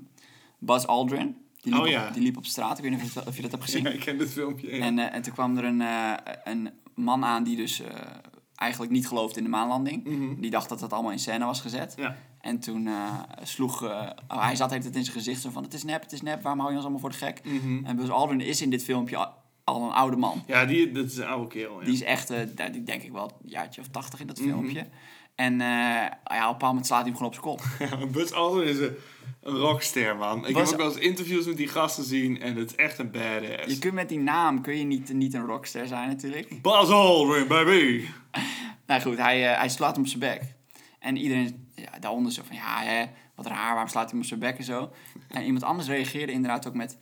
Buzz 0.58 0.84
Aldrin. 0.84 1.36
Die 1.60 1.72
liep, 1.72 1.82
Oh, 1.82 1.88
ja. 1.88 2.06
op, 2.08 2.14
die 2.14 2.22
liep 2.22 2.36
op 2.36 2.44
straat, 2.44 2.76
ik 2.78 2.82
weet 2.84 2.92
niet 2.92 3.02
of 3.02 3.12
je, 3.12 3.18
het- 3.18 3.28
of 3.28 3.36
je 3.36 3.42
dat 3.42 3.50
hebt 3.50 3.62
gezien. 3.62 3.82
Ja, 3.82 3.90
ik 3.90 4.00
ken 4.00 4.18
dit 4.18 4.32
filmpje. 4.32 4.76
ja. 4.76 4.84
En, 4.84 4.98
eh, 4.98 5.14
en 5.14 5.22
toen 5.22 5.32
kwam 5.32 5.56
er 5.56 5.64
een, 5.64 5.80
eh, 5.80 6.12
een 6.44 6.70
man 6.94 7.24
aan 7.24 7.44
die 7.44 7.56
dus 7.56 7.82
eigenlijk 8.54 8.92
niet 8.92 9.08
geloofde 9.08 9.38
in 9.38 9.44
de 9.44 9.50
maanlanding. 9.50 10.04
Mhm. 10.04 10.40
Die 10.40 10.50
dacht 10.50 10.68
dat 10.68 10.80
dat 10.80 10.92
allemaal 10.92 11.12
in 11.12 11.18
scène 11.18 11.44
was 11.44 11.60
gezet. 11.60 11.94
Ja. 11.96 12.16
En 12.42 12.58
toen 12.60 12.86
eh, 12.86 13.18
sloeg... 13.42 13.82
eh, 13.84 14.10
oh, 14.28 14.42
hij 14.44 14.56
zat 14.56 14.68
tijd 14.68 14.84
in 14.84 14.92
zijn 15.04 15.16
gezicht 15.16 15.40
zo 15.40 15.50
van... 15.50 15.62
Het 15.62 15.74
is 15.74 15.84
nep, 15.84 16.02
het 16.02 16.12
is 16.12 16.22
nep, 16.22 16.42
waarom 16.42 16.60
hou 16.60 16.70
je 16.70 16.76
ons 16.76 16.84
allemaal 16.86 17.02
voor 17.02 17.10
de 17.10 17.16
gek? 17.26 17.40
Mhm. 17.44 17.84
En 17.84 17.96
Buzz 17.96 18.10
Aldrin 18.10 18.40
is 18.40 18.62
in 18.62 18.70
dit 18.70 18.84
filmpje 18.84 19.16
al, 19.16 19.32
al 19.64 19.82
een 19.82 19.90
oude 19.92 20.16
man. 20.16 20.42
Ja, 20.46 20.64
die, 20.64 20.92
dat 20.92 21.04
is 21.04 21.16
een 21.16 21.26
oude 21.26 21.48
kerel. 21.48 21.78
Ja. 21.78 21.84
Die 21.84 21.94
is 21.94 22.02
echt, 22.02 22.30
eh, 22.30 22.38
die 22.72 22.82
denk 22.82 23.02
ik 23.02 23.12
wel 23.12 23.24
een 23.42 23.48
jaartje 23.50 23.80
of 23.80 23.88
tachtig 23.88 24.20
in 24.20 24.26
dat 24.26 24.38
Mhm. 24.40 24.48
filmpje. 24.48 24.86
En 25.34 25.58
ja, 25.58 26.06
op 26.06 26.30
een 26.30 26.38
bepaald 26.38 26.60
moment 26.60 26.86
slaat 26.86 27.00
hij 27.06 27.08
hem 27.12 27.16
gewoon 27.16 27.56
op 27.56 27.58
zijn 27.78 27.88
kop. 27.98 28.12
Buzz 28.12 28.32
Aldrin 28.32 28.68
is 28.68 28.78
een, 28.78 28.94
een 29.42 29.56
rockster, 29.56 30.16
man. 30.16 30.46
Ik 30.46 30.56
heb 30.56 30.66
ook 30.66 30.76
wel 30.76 30.86
eens 30.86 30.96
interviews 30.98 31.46
met 31.46 31.56
die 31.56 31.68
gasten 31.68 32.02
gezien 32.02 32.40
en 32.40 32.56
het 32.56 32.70
is 32.70 32.76
echt 32.76 32.98
een 32.98 33.10
badass. 33.10 33.66
Je 33.72 33.78
kunt 33.78 33.94
met 33.94 34.08
die 34.08 34.18
naam 34.18 34.60
kun 34.62 34.76
je 34.78 34.84
niet, 34.84 35.12
niet 35.12 35.34
een 35.34 35.46
rockster 35.46 35.86
zijn 35.86 36.08
natuurlijk. 36.08 36.62
Buzz 36.62 36.90
Aldrin, 36.90 37.46
baby! 37.48 38.04
Nou 38.86 39.00
goed, 39.02 39.16
hij, 39.18 39.40
hij 39.40 39.68
slaat 39.68 39.92
hem 39.94 40.00
op 40.04 40.08
zijn 40.08 40.20
bek. 40.20 40.42
En 40.98 41.16
iedereen 41.16 41.68
ja, 41.74 41.98
daaronder 42.00 42.32
zo 42.32 42.42
van, 42.46 42.56
ja 42.56 42.82
hè, 42.82 43.04
wat 43.34 43.46
raar, 43.46 43.70
waarom 43.70 43.88
slaat 43.88 44.10
hij 44.10 44.20
op 44.20 44.24
zijn 44.26 44.40
bek 44.40 44.58
en 44.58 44.64
zo. 44.64 44.90
En 45.28 45.44
iemand 45.44 45.64
anders 45.64 45.88
reageerde 45.88 46.32
inderdaad 46.32 46.66
ook 46.66 46.74
met, 46.74 46.98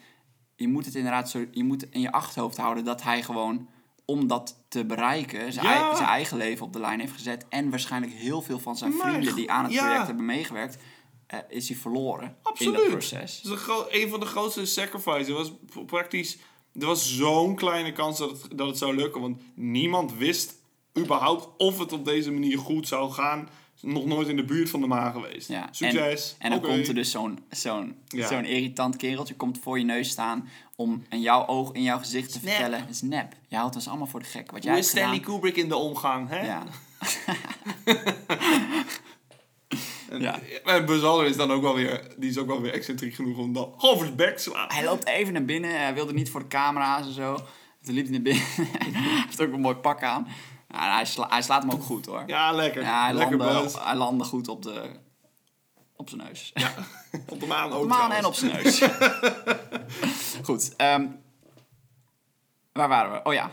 je 0.57 0.69
moet 0.69 0.85
het 0.85 0.95
inderdaad 0.95 1.31
zo, 1.31 1.45
je 1.51 1.65
moet 1.65 1.91
in 1.91 2.01
je 2.01 2.13
achterhoofd 2.13 2.57
houden 2.57 2.85
dat 2.85 3.03
hij 3.03 3.23
gewoon, 3.23 3.69
om 4.05 4.27
dat 4.27 4.65
te 4.69 4.85
bereiken, 4.85 5.53
zijn, 5.53 5.67
Ja. 5.67 5.87
ei- 5.89 5.97
zijn 5.97 6.09
eigen 6.09 6.37
leven 6.37 6.67
op 6.67 6.73
de 6.73 6.81
lijn 6.81 7.01
heeft 7.01 7.13
gezet. 7.13 7.47
En 7.49 7.71
waarschijnlijk 7.71 8.13
heel 8.13 8.43
veel 8.43 8.59
van 8.59 8.77
zijn 8.77 8.97
Maar 8.97 9.11
vrienden 9.11 9.35
die 9.35 9.51
aan 9.51 9.65
het 9.65 9.73
ja. 9.73 9.85
project 9.85 10.07
hebben 10.07 10.25
meegewerkt, 10.25 10.79
eh, 11.27 11.39
is 11.49 11.69
hij 11.69 11.77
verloren 11.77 12.27
in 12.29 12.35
Absoluut. 12.43 12.75
dat 12.77 12.89
proces. 12.89 13.41
Dat 13.41 13.59
is 13.91 14.03
een, 14.03 14.09
van 14.09 14.21
de 14.21 14.27
grootste 14.27 14.65
sacrifices. 14.67 15.29
Er 15.29 15.35
was 15.35 15.53
praktisch... 15.87 16.39
Er 16.81 16.87
was 16.87 17.17
zo'n 17.17 17.55
kleine 17.55 17.93
kans 17.93 18.19
dat 18.19 18.31
het, 18.31 18.59
dat 18.59 18.67
het 18.67 18.79
zou 18.79 18.97
lukken. 18.97 19.21
Want 19.21 19.43
niemand 19.55 20.15
wist 20.17 20.55
überhaupt 20.99 21.49
of 21.57 21.79
het 21.79 21.93
op 21.93 22.05
deze 22.05 22.31
manier 22.33 22.59
goed 22.59 22.89
zou 22.89 23.11
gaan. 23.13 23.49
Nog 23.83 24.05
nooit 24.07 24.29
in 24.29 24.37
de 24.37 24.45
buurt 24.45 24.71
van 24.71 24.81
de 24.81 24.87
maan 24.87 25.13
geweest. 25.13 25.49
Ja, 25.49 25.69
Succes. 25.71 26.37
En 26.39 26.51
dan 26.51 26.61
komt 26.61 26.89
er 26.89 26.95
dus 26.95 27.11
zo'n 27.11 27.39
zo'n 27.51 27.97
Ja. 28.09 28.27
zo'n 28.29 28.45
irritant 28.45 28.97
kereltje 28.97 29.35
komt 29.35 29.59
voor 29.63 29.79
je 29.79 29.85
neus 29.85 30.09
staan 30.09 30.49
om 30.77 31.05
in 31.09 31.21
jouw 31.21 31.47
oog, 31.47 31.73
in 31.73 31.83
jouw 31.83 31.99
gezicht 31.99 32.33
te 32.33 32.39
Snap. 32.39 32.51
vertellen, 32.51 32.81
het 32.81 32.91
is 32.91 33.03
nep. 33.03 33.33
Je 33.49 33.57
houdt 33.57 33.75
ons 33.75 33.89
allemaal 33.89 34.07
voor 34.07 34.21
de 34.21 34.27
gek. 34.27 34.51
Wat 34.51 34.63
jij 34.63 34.73
Hoe 34.73 34.81
is 34.81 34.87
hebt 34.87 34.99
Stanley 34.99 35.19
gedaan. 35.19 35.33
Kubrick 35.35 35.57
in 35.57 35.69
de 35.69 35.77
omgang, 35.77 36.29
hè? 36.29 36.47
Ja. 36.47 36.63
En, 40.11 40.21
Ja. 40.21 40.39
en 40.65 40.87
Buzz 40.87 41.03
Aldrin 41.05 41.31
is 41.31 41.37
dan 41.37 41.51
ook 41.51 41.63
wel 41.63 41.75
weer, 41.75 42.15
die 42.17 42.31
is 42.31 42.39
ook 42.39 42.47
wel 42.47 42.61
weer 42.61 42.73
excentriek 42.73 43.15
genoeg 43.15 43.39
om 43.39 43.53
dan 43.53 43.73
half 43.77 43.99
zijn 44.01 44.17
bek 44.17 44.37
te 44.37 44.43
slaan. 44.43 44.69
Hij 44.73 44.85
loopt 44.85 45.07
even 45.07 45.33
naar 45.33 45.45
binnen. 45.45 45.71
Hij 45.81 45.95
wilde 45.95 46.13
niet 46.13 46.31
voor 46.31 46.41
de 46.41 46.47
camera's 46.49 47.07
en 47.07 47.13
zo. 47.13 47.39
Toen 47.83 47.95
liep 47.95 48.03
hij 48.05 48.13
naar 48.13 48.23
binnen. 48.23 48.43
hij 48.93 49.23
heeft 49.27 49.41
ook 49.43 49.53
een 49.53 49.61
mooi 49.61 49.75
pak 49.77 50.03
aan. 50.03 50.27
Ja, 50.73 50.95
hij, 50.95 51.05
sla- 51.05 51.29
hij 51.29 51.43
slaat 51.43 51.63
hem 51.63 51.71
ook 51.71 51.83
goed 51.83 52.07
hoor. 52.07 52.23
Ja, 52.27 52.53
lekker. 52.53 52.83
Ja, 52.83 53.05
hij, 53.05 53.15
lekker 53.15 53.37
landde, 53.37 53.79
hij 53.81 53.95
landde 53.97 54.25
goed 54.25 54.49
op, 54.49 54.63
de, 54.63 54.91
op 55.97 56.09
zijn 56.09 56.23
neus. 56.23 56.53
Op 57.29 57.41
de 57.41 57.47
maan 57.47 57.71
ook 57.73 57.75
op 57.77 57.83
de 57.83 57.89
maan 57.89 58.13
en 58.13 58.25
op 58.25 58.35
zijn 58.35 58.53
neus. 58.53 58.83
goed. 60.49 60.77
ehm, 60.77 61.07
waar 62.73 62.89
waren 62.89 63.13
we? 63.13 63.21
Oh 63.23 63.33
ja. 63.33 63.51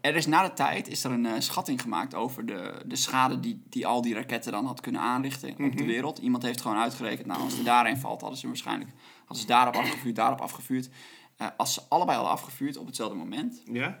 Er 0.00 0.16
is 0.16 0.26
na 0.26 0.42
de 0.42 0.52
tijd 0.52 0.88
is 0.88 1.04
er 1.04 1.10
een 1.10 1.26
eh, 1.26 1.32
schatting 1.38 1.80
gemaakt 1.80 2.14
over 2.14 2.46
de, 2.46 2.82
de 2.86 2.96
schade 2.96 3.40
die, 3.40 3.62
die 3.68 3.86
al 3.86 4.02
die 4.02 4.14
raketten 4.14 4.52
dan 4.52 4.66
had 4.66 4.80
kunnen 4.80 5.00
aanrichten 5.00 5.50
op 5.50 5.58
Mhm. 5.58 5.76
de 5.76 5.84
wereld. 5.84 6.18
Iemand 6.18 6.42
heeft 6.42 6.60
gewoon 6.60 6.76
uitgerekend, 6.78 7.26
nou 7.26 7.40
als 7.42 7.58
er 7.58 7.64
daarheen 7.64 7.96
valt, 7.98 8.20
hadden 8.20 8.38
ze 8.38 8.46
waarschijnlijk 8.46 8.90
hadden 9.18 9.36
ze 9.38 9.46
daarop 9.46 9.76
afgevuurd, 9.76 10.16
daarop 10.16 10.40
afgevuurd. 10.40 10.88
Eh, 11.36 11.46
als 11.56 11.74
ze 11.74 11.82
allebei 11.88 12.16
hadden 12.16 12.34
afgevuurd 12.34 12.76
op 12.76 12.86
hetzelfde 12.86 13.16
moment, 13.16 13.62
Ja? 13.72 13.98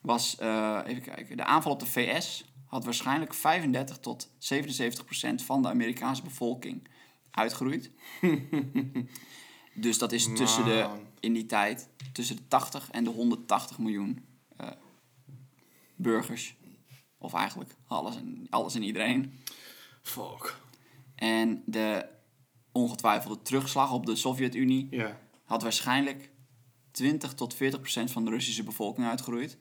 Was, 0.00 0.36
eh, 0.36 0.80
even 0.86 1.02
kijken, 1.02 1.36
de 1.36 1.44
aanval 1.44 1.72
op 1.72 1.80
de 1.80 1.86
VS 1.86 2.44
had 2.64 2.84
waarschijnlijk 2.84 3.34
35 3.34 3.98
tot 3.98 4.30
77 4.38 5.04
procent 5.04 5.42
van 5.42 5.62
de 5.62 5.68
Amerikaanse 5.68 6.22
bevolking 6.22 6.88
uitgeroeid. 7.30 7.90
dus 9.74 9.98
dat 9.98 10.12
is 10.12 10.28
tussen 10.34 10.64
de, 10.64 10.88
in 11.20 11.32
die 11.32 11.46
tijd, 11.46 11.88
tussen 12.12 12.36
de 12.36 12.48
80 12.48 12.90
en 12.90 13.04
de 13.04 13.10
180 13.10 13.78
miljoen 13.78 14.26
eh, 14.56 14.70
burgers. 15.96 16.56
Of 17.18 17.34
eigenlijk 17.34 17.74
alles 17.86 18.16
en, 18.16 18.46
alles 18.50 18.74
en 18.74 18.82
iedereen. 18.82 19.40
Fuck. 20.02 20.60
En 21.14 21.62
de 21.66 22.08
ongetwijfelde 22.72 23.42
terugslag 23.42 23.92
op 23.92 24.06
de 24.06 24.16
Sovjet-Unie 24.16 24.88
had 25.44 25.62
waarschijnlijk 25.62 26.30
20 26.90 27.34
tot 27.34 27.54
40 27.54 27.80
procent 27.80 28.10
van 28.10 28.24
de 28.24 28.30
Russische 28.30 28.62
bevolking 28.62 29.06
uitgeroeid. 29.06 29.58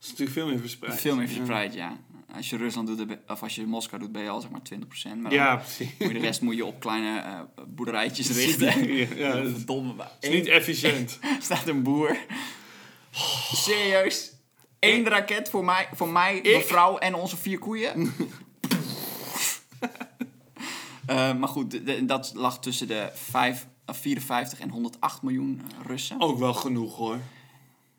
Is 0.00 0.08
natuurlijk 0.08 0.30
veel 0.30 0.46
meer 0.46 0.58
verspreid. 0.58 1.00
Veel 1.00 1.16
meer 1.16 1.28
verspreid, 1.28 1.74
ja. 1.74 1.96
Als 2.34 2.50
je 2.50 2.56
Rusland 2.56 2.86
doet, 2.86 3.06
ben- 3.06 3.20
of 3.28 3.42
als 3.42 3.54
je 3.54 3.66
Moskou 3.66 4.02
doet, 4.02 4.12
ben 4.12 4.22
je 4.22 4.28
al 4.28 4.40
zeg 4.40 4.50
maar 4.50 4.62
20%. 4.62 5.20
Maar 5.22 5.32
Ja, 5.32 5.56
precies. 5.56 5.88
moet 5.98 6.08
je 6.08 6.14
de 6.14 6.18
rest 6.20 6.40
moet 6.40 6.56
je 6.56 6.64
op 6.64 6.80
kleine 6.80 7.18
eh, 7.18 7.40
boerderijtjes 7.68 8.30
richten. 8.30 8.94
Ja, 8.94 9.06
ja, 9.14 9.32
dat 9.32 9.44
is- 9.44 9.52
Het 9.66 10.06
is 10.20 10.30
niet 10.30 10.46
efficiënt. 10.46 11.18
staat 11.40 11.66
een 11.68 11.82
boer. 11.82 12.16
Serieus? 13.52 14.32
Eén 14.80 15.08
raket 15.08 15.50
voor 15.50 15.64
mij, 15.64 15.88
voor 15.94 16.08
mij 16.08 16.40
mevrouw 16.42 16.98
en 16.98 17.14
onze 17.14 17.36
vier 17.36 17.58
koeien? 17.58 18.12
Eh, 21.06 21.34
maar 21.36 21.48
goed, 21.48 21.70
de- 21.70 21.82
de- 21.82 22.04
dat 22.04 22.32
lag 22.34 22.60
tussen 22.60 22.86
de 22.88 23.10
5, 23.14 23.66
of 23.86 23.96
54 23.96 24.60
en 24.60 24.68
108 24.70 25.22
miljoen 25.22 25.60
eh, 25.80 25.86
Russen. 25.86 26.20
Ook 26.20 26.38
wel 26.38 26.54
genoeg 26.54 26.96
hoor. 26.96 27.18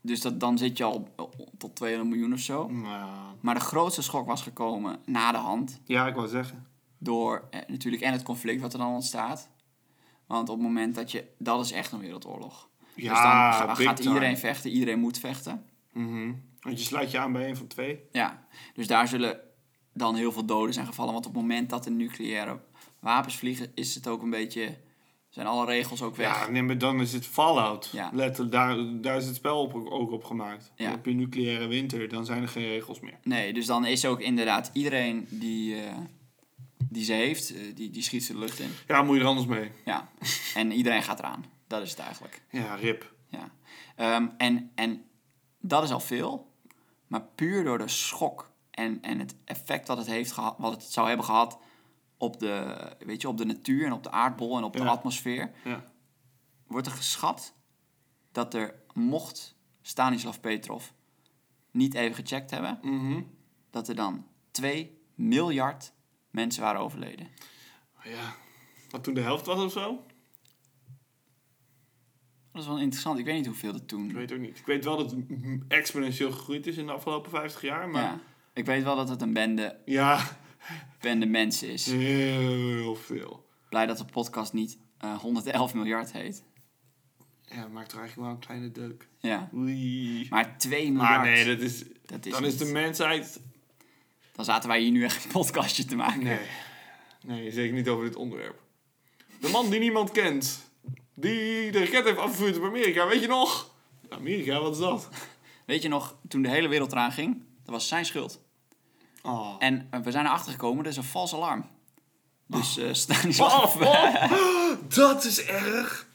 Dus 0.02 0.22
dat, 0.22 0.40
dan 0.40 0.58
zit 0.58 0.78
je 0.78 0.84
al 0.84 1.08
op- 1.16 1.36
tot 1.58 1.76
200 1.76 2.10
miljoen 2.16 2.34
of 2.34 2.40
zo. 2.40 2.68
Nou, 2.68 3.10
Maar 3.40 3.54
de 3.56 3.60
grootste 3.60 4.02
schok 4.02 4.28
was 4.28 4.42
gekomen 4.42 5.00
na 5.06 5.32
de 5.32 5.38
hand. 5.38 5.82
ja, 5.86 6.08
ik 6.08 6.16
wou 6.16 6.28
zeggen. 6.28 6.68
Door 6.98 7.48
eh, 7.52 7.60
natuurlijk 7.68 8.04
en 8.04 8.12
het 8.12 8.24
conflict 8.24 8.62
wat 8.62 8.74
er 8.74 8.80
dan 8.80 8.94
ontstaat. 8.94 9.50
Want 10.26 10.50
op 10.50 10.56
het 10.58 10.66
moment 10.66 10.96
dat 10.96 11.12
je... 11.12 11.26
Dat 11.38 11.66
is 11.66 11.72
echt 11.72 11.92
een 11.92 12.00
wereldoorlog. 12.00 12.70
Ja, 12.96 13.10
dus 13.10 13.22
dan 13.22 13.32
ga- 13.32 13.76
gaat 13.76 13.96
time. 13.98 14.10
iedereen 14.14 14.38
vechten. 14.38 14.72
Iedereen 14.72 15.00
moet 15.00 15.18
vechten. 15.20 15.66
Mhm. 15.94 16.34
Want 16.62 16.80
je 16.80 16.86
sluit 16.86 17.12
je 17.12 17.20
aan 17.20 17.32
bij 17.32 17.50
een 17.50 17.58
van 17.58 17.68
twee. 17.68 18.00
Ja. 18.12 18.46
Dus 18.74 18.88
daar 18.88 19.08
zullen 19.08 19.40
dan 19.94 20.16
heel 20.16 20.32
veel 20.32 20.46
doden 20.46 20.74
zijn 20.74 20.86
gevallen. 20.86 21.14
Want 21.14 21.26
op 21.26 21.34
het 21.34 21.42
moment 21.42 21.70
dat 21.70 21.86
er 21.86 21.92
nucleaire 21.92 22.60
wapens 23.00 23.36
vliegen... 23.36 23.72
is 23.76 23.96
het 23.96 24.08
ook 24.08 24.22
een 24.22 24.30
beetje... 24.30 24.78
Zijn 25.32 25.48
alle 25.48 25.66
regels 25.66 26.02
ook 26.02 26.16
weg. 26.16 26.28
Ja, 26.28 26.50
nee, 26.50 26.64
maar 26.64 26.78
dan 26.78 27.02
is 27.02 27.14
het 27.14 27.26
Fallout. 27.26 27.90
Ja. 27.92 28.10
Letterlijk, 28.14 28.52
daar, 28.52 28.78
daar 29.02 29.18
is 29.18 29.26
het 29.26 29.36
spel 29.36 29.62
op, 29.62 29.74
ook 29.74 30.12
op 30.12 30.24
gemaakt. 30.24 30.72
Ja. 30.76 30.90
Heb 30.90 31.06
je 31.06 31.14
nucleaire 31.14 31.68
winter, 31.68 32.10
dan 32.10 32.26
zijn 32.26 32.42
er 32.42 32.48
geen 32.48 32.68
regels 32.68 33.00
meer. 33.00 33.18
Nee, 33.24 33.54
dus 33.54 33.66
dan 33.66 33.86
is 33.86 34.06
ook 34.06 34.22
inderdaad 34.22 34.70
iedereen 34.74 35.28
die, 35.30 35.76
eh, 35.76 35.98
die 36.90 37.04
ze 37.04 37.14
heeft... 37.14 37.54
eh, 37.54 37.76
die, 37.76 37.90
die 37.90 38.02
schiet 38.02 38.24
ze 38.24 38.34
de 38.34 38.40
lucht 38.40 38.60
in. 38.60 38.72
Ja, 38.88 39.02
moet 39.02 39.16
je 39.16 39.22
er 39.22 39.28
anders 39.28 39.48
mee. 39.48 39.72
Ja. 39.86 40.10
En 40.56 40.72
iedereen 40.72 41.04
gaat 41.04 41.20
eraan. 41.20 41.46
Dat 41.68 41.82
is 41.82 41.90
het 41.90 42.00
eigenlijk. 42.00 42.42
Ja, 42.50 42.76
rip. 42.76 43.14
Ja. 43.30 43.52
Ehm, 43.96 44.28
en, 44.38 44.72
en 44.76 45.04
dat 45.60 45.84
is 45.84 45.92
al 45.92 46.00
veel. 46.00 46.52
Maar 47.08 47.22
puur 47.36 47.64
door 47.64 47.78
de 47.78 47.88
schok 47.88 48.52
en, 48.72 48.98
en 49.02 49.20
het 49.20 49.36
effect 49.46 49.88
wat 49.88 49.98
het, 49.98 50.08
heeft 50.08 50.32
gehad, 50.32 50.56
wat 50.58 50.72
het 50.72 50.84
zou 50.84 51.08
hebben 51.08 51.26
gehad 51.26 51.58
op 52.22 52.40
de, 52.40 52.76
weet 53.00 53.22
je, 53.22 53.28
op 53.28 53.38
de 53.38 53.46
natuur 53.46 53.86
en 53.86 53.92
op 53.94 54.04
de 54.04 54.12
aardbol 54.12 54.58
en 54.58 54.64
op 54.64 54.74
de 54.74 54.84
Ja. 54.84 54.90
atmosfeer, 54.90 55.52
Ja. 55.64 55.92
wordt 56.68 56.88
er 56.88 56.94
geschat 56.94 57.54
dat 58.32 58.54
er, 58.54 58.76
mocht 58.94 59.56
Stanislav 59.82 60.38
Petrov 60.40 60.90
niet 61.72 61.94
even 61.94 62.16
gecheckt 62.16 62.52
hebben, 62.52 62.80
Mhm. 62.82 63.22
dat 63.70 63.88
er 63.88 63.96
dan 63.96 64.26
2 64.52 65.00
miljard 65.16 65.94
mensen 66.30 66.62
waren 66.64 66.82
overleden. 66.82 67.28
Ja. 68.04 68.36
Wat 68.90 69.04
toen 69.04 69.14
de 69.14 69.22
helft 69.22 69.46
was 69.46 69.64
of 69.64 69.72
zo? 69.72 70.06
Dat 72.52 72.62
is 72.62 72.68
wel 72.68 72.80
interessant. 72.80 73.20
Ik 73.20 73.26
weet 73.26 73.36
niet 73.36 73.46
hoeveel 73.46 73.72
dat 73.72 73.82
Ik 73.82 73.88
toen... 73.88 74.14
weet 74.14 74.32
ook 74.34 74.40
niet. 74.40 74.58
Ik 74.58 74.66
weet 74.66 74.84
wel 74.86 74.98
dat 74.98 75.12
het 75.12 75.26
exponentieel 75.68 76.32
gegroeid 76.32 76.68
is 76.68 76.78
in 76.78 76.86
de 76.86 76.92
afgelopen 76.92 77.32
50 77.32 77.62
jaar. 77.62 77.90
Maar 77.90 78.02
Ja. 78.04 78.20
Ik 78.54 78.66
weet 78.66 78.84
wel 78.84 78.96
dat 78.96 79.10
het 79.10 79.22
een 79.22 79.34
bende, 79.34 79.80
ja, 79.86 80.38
bende 81.02 81.26
mensen 81.26 81.70
is. 81.70 81.86
heel 81.86 82.96
veel. 82.96 83.46
Blij 83.70 83.86
dat 83.86 83.98
de 83.98 84.06
podcast 84.06 84.54
niet 84.54 84.78
eh, 84.98 85.20
111 85.20 85.74
miljard 85.74 86.12
heet. 86.12 86.44
Ja, 87.46 87.68
maakt 87.68 87.92
er 87.92 87.98
eigenlijk 88.00 88.16
wel 88.16 88.30
een 88.30 88.40
kleine 88.46 88.72
deuk. 88.72 89.08
Ja. 89.20 89.50
Oei. 89.56 90.28
Maar 90.30 90.58
2 90.58 90.92
miljard. 90.92 91.10
Maar 91.10 91.26
nee, 91.26 91.46
dat 91.46 91.60
is, 91.60 91.84
dat 92.06 92.26
is 92.26 92.32
dan 92.32 92.46
is 92.46 92.58
de 92.58 92.66
mensheid... 92.66 93.42
Dan 94.32 94.46
zaten 94.46 94.70
wij 94.70 94.82
hier 94.82 94.92
nu 94.92 95.04
echt 95.04 95.24
een 95.26 95.32
podcastje 95.32 95.86
te 95.86 95.96
maken. 95.96 96.24
Nee. 96.24 96.40
Nee, 97.26 97.52
zeker 97.52 97.74
niet 97.76 97.88
over 97.88 98.06
dit 98.06 98.16
onderwerp. 98.16 98.62
De 99.40 99.50
man 99.50 99.70
die 99.70 99.80
niemand 99.80 100.12
kent. 100.12 100.72
Die 101.14 101.72
de 101.72 101.80
raket 101.80 102.04
heeft 102.04 102.18
afgevuurd 102.18 102.58
op 102.58 102.64
Amerika. 102.64 103.08
Weet 103.08 103.22
je 103.22 103.28
nog? 103.28 103.74
Amerika, 104.10 104.62
wat 104.62 104.74
is 104.74 104.80
dat? 104.80 105.10
Weet 105.66 105.82
je 105.82 105.88
nog, 105.88 106.16
toen 106.28 106.42
de 106.42 106.50
hele 106.50 106.68
wereld 106.68 106.92
eraan 106.92 107.12
ging, 107.12 107.44
dat 107.64 107.74
was 107.74 107.88
zijn 107.88 108.06
schuld. 108.06 108.42
Oh. 109.24 109.56
En 109.60 109.88
eh, 109.90 110.00
we 110.00 110.12
zijn 110.12 110.26
erachter 110.26 110.52
gekomen, 110.52 110.84
dat 110.84 110.92
is 110.92 110.98
een 110.98 111.04
vals 111.04 111.34
alarm. 111.34 111.66
Dus 112.48 112.78
eh 112.78 112.94
Stanislav... 113.04 113.76
Oh, 113.76 113.82
oh, 113.82 114.74
dat 114.96 115.24
is 115.24 115.46
erg. 115.46 116.10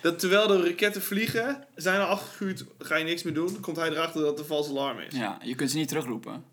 Dat 0.00 0.18
terwijl 0.18 0.46
de 0.46 0.68
raketten 0.68 1.02
vliegen, 1.02 1.66
zijn 1.74 2.00
er 2.00 2.06
afgevuurd, 2.06 2.64
ga 2.78 2.96
je 2.96 3.04
niks 3.04 3.22
meer 3.22 3.34
doen. 3.34 3.52
Dan 3.52 3.60
komt 3.60 3.76
hij 3.76 3.90
erachter 3.90 4.20
dat 4.20 4.30
het 4.30 4.38
een 4.38 4.44
vals 4.44 4.68
alarm 4.68 4.98
is. 4.98 5.14
Ja, 5.14 5.38
je 5.42 5.54
kunt 5.54 5.70
ze 5.70 5.76
niet 5.76 5.88
terugroepen. 5.88 6.44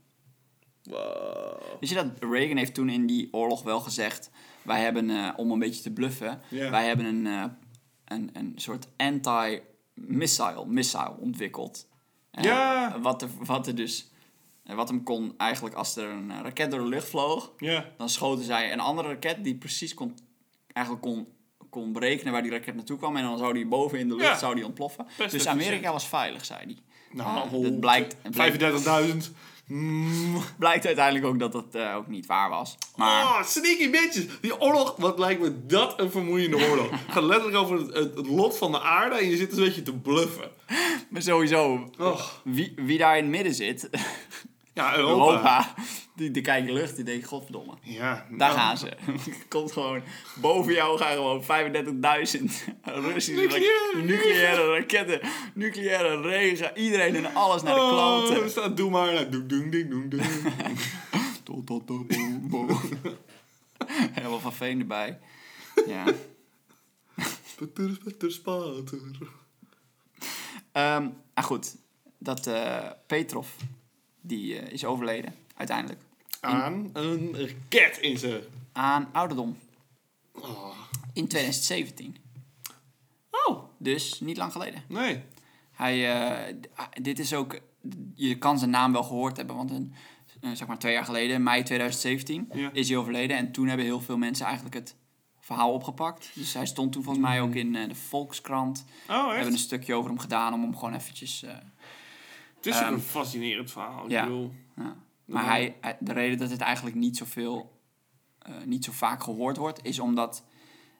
Wow. 0.83 1.61
Weet 1.79 1.89
je 1.89 1.95
dat 1.95 2.05
Reagan 2.19 2.57
heeft 2.57 2.73
toen 2.73 2.89
in 2.89 3.05
die 3.05 3.27
oorlog 3.31 3.63
wel 3.63 3.79
gezegd... 3.79 4.29
Wij 4.61 4.81
hebben, 4.81 5.09
eh, 5.09 5.29
om 5.35 5.51
een 5.51 5.59
beetje 5.59 5.81
te 5.81 5.91
bluffen... 5.91 6.41
Wij 6.49 6.87
hebben 6.87 7.05
een, 7.05 7.25
een, 8.05 8.29
een 8.33 8.53
soort 8.55 8.87
anti-missile 8.97 10.65
missile 10.65 11.15
ontwikkeld. 11.19 11.87
Ja. 12.31 12.99
Wat 13.01 13.21
er, 13.21 13.29
wat 13.39 13.67
er 13.67 13.75
dus... 13.75 14.10
eh, 14.63 14.75
Wat 14.75 14.89
hem 14.89 15.03
kon 15.03 15.33
eigenlijk 15.37 15.75
als 15.75 15.95
er 15.95 16.09
een 16.09 16.43
raket 16.43 16.71
door 16.71 16.79
de 16.79 16.87
lucht 16.87 17.07
vloog... 17.09 17.51
Ja. 17.57 17.85
Dan 17.97 18.09
schoten 18.09 18.43
zij 18.45 18.71
een 18.71 18.79
andere 18.79 19.07
raket 19.07 19.43
die 19.43 19.55
precies 19.55 19.93
kon, 19.93 20.17
eigenlijk 20.73 21.05
kon, 21.05 21.27
kon 21.69 21.93
berekenen 21.93 22.33
waar 22.33 22.41
die 22.41 22.51
raket 22.51 22.75
naartoe 22.75 22.97
kwam. 22.97 23.15
En 23.17 23.23
dan 23.23 23.37
zou 23.37 23.53
die 23.53 23.67
boven 23.67 23.99
in 23.99 24.07
de 24.07 24.15
lucht 24.15 24.27
Ja. 24.27 24.37
zou 24.37 24.55
die 24.55 24.65
ontploffen. 24.65 25.07
Best 25.17 25.31
dus. 25.31 25.47
Amerika 25.47 25.91
was 25.91 26.07
veilig, 26.07 26.45
zei 26.45 26.59
hij. 26.63 26.77
Nou, 27.11 27.61
dat 27.63 27.79
blijkt, 27.79 28.15
het 28.21 28.31
blijkt, 28.35 28.63
35.000. 29.27 29.31
Mm. 29.67 30.41
blijkt 30.59 30.85
uiteindelijk 30.85 31.25
ook 31.25 31.39
dat 31.39 31.51
dat 31.51 31.75
eh, 31.75 31.95
ook 31.95 32.07
niet 32.07 32.25
waar 32.25 32.49
was. 32.49 32.77
Maar 32.95 33.23
Oh, 33.23 33.43
sneaky 33.43 33.89
bitches. 33.89 34.25
Die 34.41 34.61
oorlog, 34.61 34.95
wat 34.97 35.19
lijkt 35.19 35.41
me 35.41 35.65
dat 35.65 35.99
een 35.99 36.11
vermoeiende 36.11 36.69
oorlog. 36.69 36.89
Het 36.89 36.99
gaat 37.13 37.23
letterlijk 37.23 37.57
over 37.57 37.77
het, 37.77 37.93
het, 37.93 38.15
het 38.15 38.27
lot 38.27 38.57
van 38.57 38.71
de 38.71 38.81
aarde 38.81 39.15
en 39.15 39.29
je 39.29 39.37
zit 39.37 39.51
een 39.51 39.63
beetje 39.63 39.81
te 39.81 39.93
bluffen. 39.93 40.51
Maar 41.09 41.21
sowieso, 41.21 41.89
Oh. 41.99 42.21
wie, 42.43 42.73
wie 42.75 42.97
daar 42.97 43.17
in 43.17 43.23
het 43.23 43.31
midden 43.31 43.53
zit, 43.53 43.89
Ja, 44.81 44.95
Europa. 44.97 45.25
Europa, 45.31 45.73
die, 46.15 46.31
die 46.31 46.41
kijkt 46.41 46.69
lucht, 46.69 46.95
die 46.95 47.05
denkt, 47.05 47.25
godverdomme. 47.27 47.73
Ja, 47.81 48.13
Daar 48.29 48.37
nou, 48.37 48.53
gaan 48.53 48.77
ze. 48.77 48.91
Komt 49.49 49.71
gewoon, 49.71 50.01
boven 50.35 50.73
jou 50.73 50.97
gaan 50.97 51.13
gewoon 51.13 51.41
35.000 51.43 51.47
Russische 52.83 53.31
Nucleaire. 53.41 53.91
ra- 53.93 53.99
nucleaire 54.03 54.73
raketten, 54.77 55.19
nucleaire 55.53 56.21
regen, 56.21 56.77
iedereen 56.77 57.15
en 57.15 57.35
alles 57.35 57.61
naar 57.61 57.75
de 57.75 57.81
Oh, 57.81 57.89
kloten. 57.89 58.43
er 58.43 58.49
staat 58.49 58.77
doe 58.77 58.89
maar. 58.89 59.29
Doe, 59.29 59.45
doe, 59.45 59.69
ding, 59.69 59.89
doe, 59.89 60.07
doe. 60.07 60.21
Tot, 61.43 61.65
tot, 61.67 61.87
tot. 61.87 62.05
Helemaal 64.13 64.39
van 64.39 64.53
Veen 64.53 64.79
erbij. 64.79 65.19
Ja. 65.87 66.03
Spatter. 68.17 68.91
Ehm 70.71 71.07
ah 71.33 71.43
goed, 71.43 71.75
dat 72.17 72.47
eh, 72.47 72.89
Petrov, 73.07 73.47
die 74.21 74.59
eh, 74.59 74.71
is 74.71 74.85
overleden, 74.85 75.35
uiteindelijk. 75.55 76.01
Aan 76.39 76.89
een 76.93 77.35
raket 77.37 77.97
in 77.97 78.17
zijn 78.17 78.41
aan 78.71 79.09
ouderdom. 79.11 79.57
Oh. 80.31 80.77
In 81.13 81.27
2017. 81.27 82.15
Oh, 83.47 83.63
Dus 83.77 84.19
niet 84.19 84.37
lang 84.37 84.51
geleden. 84.51 84.83
nee. 84.87 85.21
Hij, 85.71 86.13
eh, 86.29 86.55
dit 87.01 87.19
is 87.19 87.33
ook... 87.33 87.59
Je 88.15 88.37
kan 88.37 88.57
zijn 88.59 88.69
naam 88.69 88.91
wel 88.91 89.03
gehoord 89.03 89.37
hebben, 89.37 89.55
want 89.55 89.71
een, 89.71 89.93
eh, 90.41 90.51
zeg 90.51 90.67
maar 90.67 90.79
twee 90.79 90.93
jaar 90.93 91.05
geleden, 91.05 91.43
mei 91.43 91.63
2017, 91.63 92.49
Ja. 92.53 92.69
is 92.73 92.89
hij 92.89 92.97
overleden. 92.97 93.37
En 93.37 93.51
toen 93.51 93.67
hebben 93.67 93.85
heel 93.85 94.01
veel 94.01 94.17
mensen 94.17 94.45
eigenlijk 94.45 94.75
het 94.75 94.95
verhaal 95.39 95.73
opgepakt. 95.73 96.31
Dus 96.33 96.53
hij 96.53 96.65
stond 96.65 96.91
toen 96.91 97.03
volgens 97.03 97.25
mij 97.25 97.41
ook 97.41 97.53
in 97.55 97.75
eh, 97.75 97.87
de 97.87 97.95
Volkskrant. 97.95 98.85
We 99.07 99.13
Oh, 99.13 99.25
hebben 99.27 99.45
een 99.45 99.51
echt? 99.53 99.59
stukje 99.61 99.93
over 99.93 100.09
hem 100.09 100.19
gedaan 100.19 100.53
om 100.53 100.61
hem 100.61 100.77
gewoon 100.77 100.93
eventjes... 100.93 101.45
Het 102.61 102.65
is 102.73 102.75
ook 102.75 102.81
Ehm, 102.81 102.93
een 102.93 102.99
fascinerend 102.99 103.71
verhaal. 103.71 104.03
Ik 104.09 104.21
bedoel, 104.21 104.51
Ja. 104.77 104.95
Maar 105.25 105.45
hij, 105.45 105.75
de 105.99 106.13
reden 106.13 106.37
dat 106.37 106.49
het 106.49 106.61
eigenlijk 106.61 106.95
niet 106.95 107.17
zoveel, 107.17 107.79
eh 108.39 108.55
niet 108.65 108.85
zo 108.85 108.91
vaak 108.91 109.23
gehoord 109.23 109.57
wordt, 109.57 109.83
is 109.85 109.99
omdat 109.99 110.43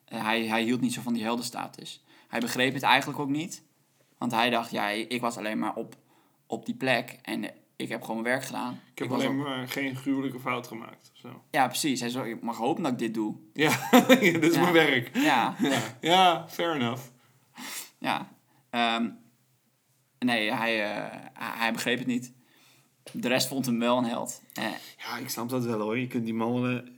eh, 0.04 0.24
hij, 0.24 0.46
hij 0.46 0.62
hield 0.62 0.80
niet 0.80 0.92
zo 0.92 1.00
van 1.02 1.12
die 1.12 1.22
heldenstatus. 1.22 2.04
Hij 2.28 2.40
begreep 2.40 2.74
het 2.74 2.82
eigenlijk 2.82 3.18
ook 3.18 3.28
niet. 3.28 3.62
Want 4.18 4.32
hij 4.32 4.50
dacht, 4.50 4.70
ja, 4.70 4.88
ik 4.88 5.20
was 5.20 5.36
alleen 5.36 5.58
maar 5.58 5.74
op, 5.74 5.94
op 6.46 6.66
die 6.66 6.74
plek 6.74 7.18
en 7.22 7.44
eh, 7.44 7.56
ik 7.76 7.88
heb 7.88 8.00
gewoon 8.02 8.22
mijn 8.22 8.34
werk 8.34 8.44
gedaan. 8.46 8.80
ik 8.92 8.98
heb 8.98 9.12
alleen 9.12 9.36
maar 9.36 9.68
geen 9.68 9.96
gruwelijke 9.96 10.40
fout 10.40 10.66
gemaakt. 10.66 11.10
Zo. 11.12 11.42
Ja, 11.50 11.66
precies. 11.66 12.00
Hij 12.00 12.08
zei, 12.08 12.30
ik 12.30 12.42
mag 12.42 12.56
hopen 12.56 12.82
dat 12.82 12.92
ik 12.92 12.98
dit 12.98 13.14
doe. 13.14 13.36
Ja, 13.52 13.90
dit 14.20 14.42
is 14.44 14.54
Ja. 14.54 14.60
mijn 14.60 14.72
werk. 14.72 15.10
Ja, 15.16 15.54
Ja. 15.58 15.80
ja, 16.00 16.48
fair 16.48 16.74
enough. 16.74 17.02
ja. 17.98 18.28
Ehm, 18.70 19.10
nee, 20.24 20.52
hij, 20.52 20.82
eh, 20.84 20.96
hij 21.32 21.50
hij 21.58 21.72
begreep 21.72 21.98
het 21.98 22.06
niet. 22.06 22.32
De 23.12 23.28
rest 23.28 23.48
vond 23.48 23.66
hem 23.66 23.78
wel 23.78 23.98
een 23.98 24.04
held. 24.04 24.42
Eh, 24.54 24.64
Ja, 24.98 25.16
ik 25.18 25.28
snap 25.28 25.48
dat 25.48 25.64
wel 25.64 25.80
hoor. 25.80 25.98
Je 25.98 26.06
kunt 26.06 26.24
die 26.24 26.34
mannen... 26.34 26.96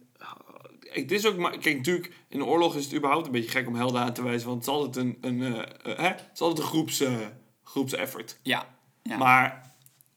Het 0.80 1.12
is 1.12 1.26
ook 1.26 1.36
maar... 1.36 1.58
Kijk, 1.58 1.76
natuurlijk, 1.76 2.12
in 2.28 2.38
de 2.38 2.44
oorlog 2.44 2.76
is 2.76 2.84
het 2.84 2.94
überhaupt 2.94 3.26
een 3.26 3.32
beetje 3.32 3.50
gek 3.50 3.66
om 3.66 3.74
helden 3.74 4.00
aan 4.00 4.12
te 4.12 4.22
wijzen. 4.22 4.48
Want 4.48 4.66
het 4.66 4.74
is 4.74 4.80
altijd 4.80 4.96
een, 4.96 5.18
een, 5.20 5.42
eh, 5.42 5.58
eh, 5.92 5.98
hè? 5.98 6.06
Het 6.08 6.30
is 6.34 6.40
altijd 6.40 6.58
een 6.60 6.64
groeps, 6.72 7.00
eh, 7.00 7.16
groepseffort. 7.64 8.38
ja, 8.42 8.66
ja. 9.02 9.16
Maar 9.16 9.72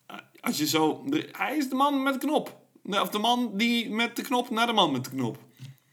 eh, 0.06 0.17
als 0.41 0.58
je 0.58 0.67
zo... 0.67 1.04
de- 1.06 1.30
hij 1.32 1.58
is 1.58 1.70
de 1.70 1.76
man 1.76 2.04
met 2.04 2.13
de 2.13 2.20
knop. 2.20 2.58
Of 2.84 3.10
de 3.10 3.17
man 3.20 3.52
die 3.58 3.89
met 3.89 4.15
de 4.15 4.22
knop 4.22 4.50
naar 4.50 4.67
de 4.67 4.74
man 4.74 4.91
met 4.91 5.04
de 5.04 5.10
knop. 5.10 5.38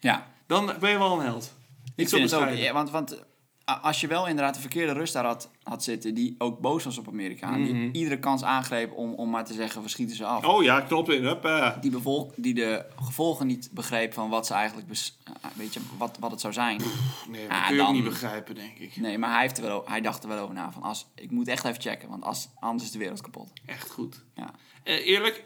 ja. 0.01 0.33
Dan 0.47 0.73
ben 0.81 0.91
je 0.91 0.99
wel 0.99 1.13
een 1.19 1.25
held. 1.25 1.55
Ik 1.97 2.09
vind 2.09 2.31
het 2.31 2.41
ook, 2.41 2.49
ja, 2.51 2.73
want, 2.73 2.91
want 2.91 3.25
als 3.65 4.01
je 4.01 4.07
wel 4.07 4.27
inderdaad 4.29 4.55
de 4.55 4.61
verkeerde 4.61 4.93
rust 4.93 5.13
daar 5.13 5.25
had, 5.25 5.51
had 5.63 5.85
zitten, 5.85 6.15
die 6.15 6.35
ook 6.39 6.59
boos 6.61 6.85
was 6.85 6.99
op 6.99 7.09
Amerika, 7.09 7.57
die 7.57 7.75
Mhm. 7.75 7.89
iedere 7.93 8.19
kans 8.19 8.43
aangreep 8.45 8.93
om, 8.93 9.13
om 9.15 9.31
maar 9.31 9.45
te 9.45 9.53
zeggen, 9.53 9.83
we 9.83 9.89
schieten 9.89 10.17
ze 10.17 10.25
af. 10.25 10.47
Oh 10.47 10.63
ja, 10.63 10.81
knop 10.81 11.11
in. 11.11 11.25
Eh. 11.25 11.71
Die, 11.81 11.91
bevolk, 11.91 12.33
die 12.37 12.55
de 12.55 12.85
gevolgen 13.03 13.47
niet 13.47 13.69
begreep 13.73 14.13
van 14.13 14.29
wat 14.31 14.47
ze 14.47 14.55
eigenlijk, 14.55 14.89
eh, 14.91 15.33
weet 15.55 15.75
je, 15.75 15.81
wat, 15.99 16.17
wat 16.21 16.31
het 16.31 16.41
zou 16.41 16.53
zijn. 16.53 16.81
Nee, 17.29 17.43
dat 17.43 17.51
Ah, 17.57 17.67
kun 17.67 17.77
je 17.77 17.83
ook 17.83 17.93
niet 17.93 18.05
begrijpen, 18.05 18.55
denk 18.55 18.79
ik. 18.79 18.97
Nee, 18.97 19.19
maar 19.19 19.31
hij, 19.33 19.41
heeft 19.41 19.57
er 19.59 19.65
wel, 19.65 19.83
hij 19.89 20.01
dacht 20.01 20.23
er 20.23 20.29
wel 20.29 20.39
over 20.39 20.55
na, 20.55 20.73
van 20.73 20.83
als, 20.83 21.07
ik 21.15 21.31
moet 21.31 21.49
echt 21.49 21.65
even 21.65 21.81
checken, 21.83 22.09
want 22.09 22.25
als, 22.25 22.49
anders 22.61 22.85
is 22.85 22.91
de 22.91 22.99
wereld 22.99 23.21
kapot. 23.21 23.53
Echt 23.67 23.91
goed. 23.91 24.25
Ja. 24.35 24.51
Eh, 24.83 25.07
eerlijk, 25.07 25.45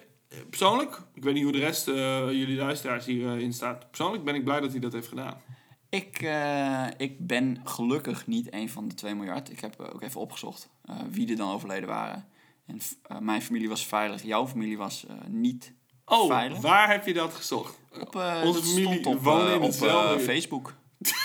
persoonlijk, 0.51 1.01
ik 1.15 1.23
weet 1.23 1.35
niet 1.35 1.43
hoe 1.43 1.53
de 1.53 1.59
rest, 1.59 1.89
eh, 1.89 1.95
jullie 2.31 2.57
luisteraars 2.57 3.05
hierin 3.07 3.53
staat. 3.53 3.87
Persoonlijk 3.91 4.25
ben 4.25 4.35
ik 4.35 4.45
blij 4.45 4.61
dat 4.61 4.71
hij 4.71 4.81
dat 4.81 4.93
heeft 4.93 5.09
gedaan. 5.09 5.35
Ik, 5.91 6.23
eh, 6.23 6.87
ik 6.97 7.27
ben 7.27 7.61
gelukkig 7.65 8.27
niet 8.27 8.53
een 8.53 8.69
van 8.69 8.89
de 8.89 8.95
2 8.95 9.15
miljard. 9.15 9.51
Ik 9.51 9.61
heb 9.61 9.81
eh, 9.81 9.95
ook 9.95 10.03
even 10.03 10.21
opgezocht 10.21 10.69
eh, 10.85 10.97
wie 11.11 11.31
er 11.31 11.37
dan 11.37 11.51
overleden 11.51 11.89
waren. 11.89 12.27
En 12.67 12.81
mijn 13.25 13.43
familie 13.43 13.69
was 13.69 13.87
veilig, 13.87 14.23
jouw 14.23 14.47
familie 14.47 14.77
was 14.77 15.07
niet 15.27 15.73
Oh, 16.05 16.27
veilig. 16.27 16.59
waar 16.61 16.91
heb 16.91 17.07
je 17.07 17.13
dat 17.15 17.35
gezocht? 17.35 17.79
Op, 18.01 18.15
Onze 18.45 18.63
familie 18.63 19.07
op, 19.07 19.23
wonen 19.23 19.55
in 19.55 19.63
op 19.63 19.73
Facebook. 20.21 20.75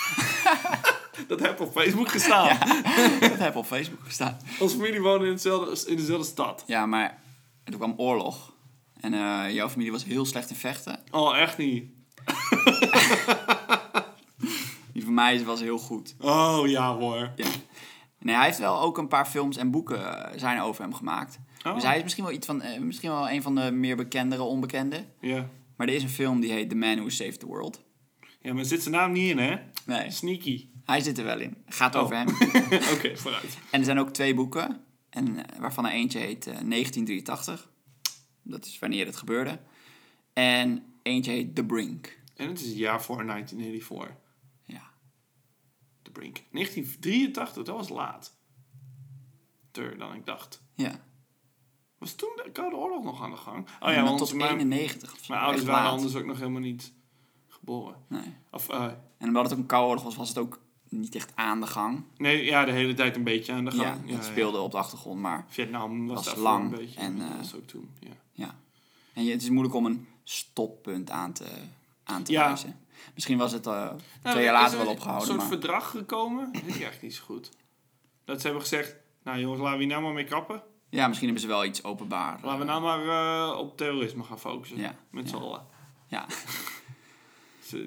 Dat 1.28 1.40
heb 1.40 1.60
op 1.60 1.72
Facebook 1.72 2.10
gestaan. 2.10 2.58
dat 3.20 3.38
heb 3.38 3.56
op 3.56 3.66
Facebook 3.66 4.04
gestaan. 4.04 4.38
Onze 4.60 4.76
familie 4.76 5.02
woonde 5.02 5.26
in, 5.26 5.32
hetzelfde, 5.32 5.90
in 5.92 5.98
dezelfde 5.98 6.28
stad. 6.28 6.64
Ja, 6.68 6.86
maar 6.86 7.20
er 7.64 7.76
kwam 7.76 7.94
oorlog. 7.98 8.54
En 9.00 9.12
jouw 9.54 9.70
familie 9.70 9.92
was 9.92 10.04
heel 10.04 10.26
slecht 10.26 10.50
in 10.50 10.56
vechten. 10.56 11.00
Oh, 11.12 11.38
echt 11.38 11.58
niet. 11.58 11.92
Die 15.04 15.14
van 15.14 15.24
mij 15.24 15.44
was 15.44 15.60
heel 15.60 15.78
goed. 15.78 16.16
Oh, 16.20 16.62
ja 16.66 16.96
hoor. 16.96 17.32
Ja. 17.36 17.46
Nee, 18.20 18.36
hij 18.36 18.46
heeft 18.46 18.58
wel 18.58 18.82
ook 18.82 18.98
een 18.98 19.08
paar 19.08 19.26
films 19.26 19.58
en 19.58 19.72
boeken 19.72 20.30
eh, 20.32 20.38
zijn 20.40 20.62
over 20.62 20.82
hem 20.84 20.94
gemaakt. 20.94 21.40
Oh. 21.66 21.74
Dus 21.74 21.84
hij 21.84 21.98
is 21.98 22.04
misschien 22.04 22.24
wel, 22.24 22.34
iets 22.34 22.46
van, 22.46 22.62
eh, 22.62 22.80
misschien 22.80 23.10
wel 23.10 23.30
een 23.30 23.42
van 23.42 23.56
de 23.56 23.72
meer 23.72 23.96
bekendere 23.96 24.42
onbekende. 24.42 25.06
Ja. 25.20 25.50
Maar 25.78 25.88
er 25.88 25.94
is 25.94 26.04
een 26.04 26.10
film 26.10 26.40
die 26.40 26.52
heet 26.52 26.70
The 26.70 26.76
Man 26.76 26.96
Who 26.96 27.10
Saved 27.10 27.40
the 27.40 27.46
World. 27.46 27.84
Ja, 28.42 28.54
maar 28.54 28.66
zit 28.66 28.82
zijn 28.82 28.96
naam 28.96 29.12
niet 29.12 29.30
in, 29.30 29.38
hè? 29.38 29.56
Nee, 29.86 30.12
Sneaky. 30.12 30.68
hij 30.86 31.02
zit 31.02 31.18
er 31.18 31.24
wel 31.24 31.40
in. 31.40 31.58
Gaat 31.66 31.96
Oh. 31.96 32.02
over 32.02 32.16
hem. 32.16 32.28
Oké, 32.96 33.18
vooruit. 33.18 33.58
En 33.72 33.80
er 33.80 33.86
zijn 33.86 34.00
ook 34.00 34.10
twee 34.10 34.34
boeken. 34.34 34.82
En, 35.10 35.38
eh, 35.50 35.60
waarvan 35.60 35.86
er 35.86 35.92
eentje 35.92 36.20
heet 36.20 36.48
eh, 36.48 36.54
1983. 36.54 37.70
Dat 38.44 38.66
is 38.66 38.80
wanneer 38.80 39.06
het 39.06 39.16
gebeurde. 39.16 39.60
En 40.34 40.84
eentje 41.02 41.32
heet 41.32 41.56
The 41.56 41.66
Brink. 41.66 42.18
En 42.36 42.48
het 42.48 42.60
is 42.60 42.68
het 42.68 42.78
jaar 42.78 43.02
voor 43.04 43.26
1984. 43.26 44.22
Ja. 46.14 46.20
De 46.20 46.20
Brink. 46.20 46.42
1983, 46.52 47.64
dat 47.64 47.76
was 47.76 47.90
laat. 47.90 48.34
Ter 49.72 49.98
dan 49.98 50.14
ik 50.16 50.26
dacht. 50.26 50.62
Ja. 50.76 51.00
Was 51.98 52.14
toen 52.14 52.32
de 52.44 52.52
Koude 52.52 52.76
Oorlog 52.76 53.04
nog 53.04 53.22
aan 53.24 53.32
de 53.32 53.38
gang? 53.38 53.68
Oh 53.80 53.92
ja, 53.92 54.04
want 54.04 54.18
tot 54.18 54.34
mijn, 54.34 54.60
91 54.60 55.14
of 55.14 55.20
zo. 55.20 55.26
mijn 55.34 55.42
ouders 55.46 55.66
waren 55.66 55.84
laat. 55.84 55.94
anders 55.94 56.16
ook 56.16 56.26
nog 56.26 56.38
helemaal 56.38 56.62
niet 56.62 56.94
geboren. 57.48 57.96
Nee. 58.08 58.34
Of, 58.52 58.70
eh, 58.70 58.84
En 59.18 59.28
omdat 59.28 59.44
het 59.44 59.54
ook 59.54 59.60
een 59.60 59.66
koude 59.66 59.88
oorlog 59.88 60.04
was, 60.04 60.16
was 60.16 60.30
het 60.30 60.38
ook 60.38 60.62
niet 60.90 61.16
echt 61.16 61.32
aan 61.36 61.62
de 61.62 61.68
gang. 61.68 62.04
nee, 62.18 62.44
ja, 62.46 62.66
de 62.66 62.72
hele 62.72 62.94
tijd 62.94 63.16
een 63.16 63.24
beetje 63.24 63.54
aan 63.54 63.66
de 63.66 63.72
gang. 63.72 64.00
Ja, 64.06 64.16
het 64.16 64.26
speelde 64.26 64.58
op 64.60 64.72
de 64.72 64.78
achtergrond, 64.78 65.20
maar 65.20 65.46
Vietnam 65.48 66.08
was, 66.08 66.36
lang 66.36 66.64
een 66.64 66.78
beetje. 66.80 67.00
en, 67.00 67.18
dat 67.18 67.30
eh, 67.30 67.38
was 67.38 67.56
ook 67.56 67.68
toen, 67.68 67.90
ja. 68.00 68.10
ja. 68.32 68.56
En 69.14 69.24
je, 69.24 69.32
het 69.32 69.42
is 69.42 69.50
moeilijk 69.50 69.76
om 69.76 69.86
een 69.86 70.08
stoppunt 70.24 71.10
aan 71.10 71.34
te, 71.34 71.46
aan 72.04 72.24
te 72.24 72.32
Ja. 72.32 72.48
wijzen. 72.48 72.80
Misschien 73.14 73.38
was 73.38 73.52
het 73.52 73.68
eh, 73.68 73.74
Nou, 73.74 73.98
twee 74.22 74.44
jaar 74.44 74.54
is 74.56 74.62
later 74.62 74.80
een 74.80 74.86
wel 74.86 74.94
opgehouden. 74.94 75.28
soort 75.28 75.40
Maar... 75.40 75.48
verdrag 75.48 75.90
gekomen. 75.90 76.46
Dat 76.54 76.62
ik 76.62 76.70
eigenlijk 76.70 77.02
niet 77.02 77.16
zo 77.16 77.24
goed. 77.24 77.50
Dat 78.26 78.38
ze 78.38 78.44
hebben 78.48 78.62
gezegd, 78.62 78.96
nou 79.24 79.40
jongens, 79.40 79.62
laten 79.62 79.78
we 79.78 79.84
hier 79.84 79.92
nou 79.94 80.04
maar 80.04 80.14
mee 80.14 80.24
kappen. 80.24 80.64
Ja, 80.90 81.08
misschien 81.08 81.28
hebben 81.30 81.46
ze 81.48 81.54
wel 81.54 81.66
iets 81.66 81.84
openbaar. 81.84 82.40
Laten 82.44 82.66
we 82.66 82.72
eh, 82.72 82.80
nou 82.80 82.82
maar 82.82 83.50
eh, 83.52 83.58
op 83.58 83.78
terrorisme 83.78 84.24
gaan 84.24 84.40
focussen. 84.40 84.78
Ja, 84.78 84.96
Met 85.10 85.30
z'n 85.30 85.36
ja. 85.36 85.42
allen. 85.42 85.66
Ja. 86.08 86.26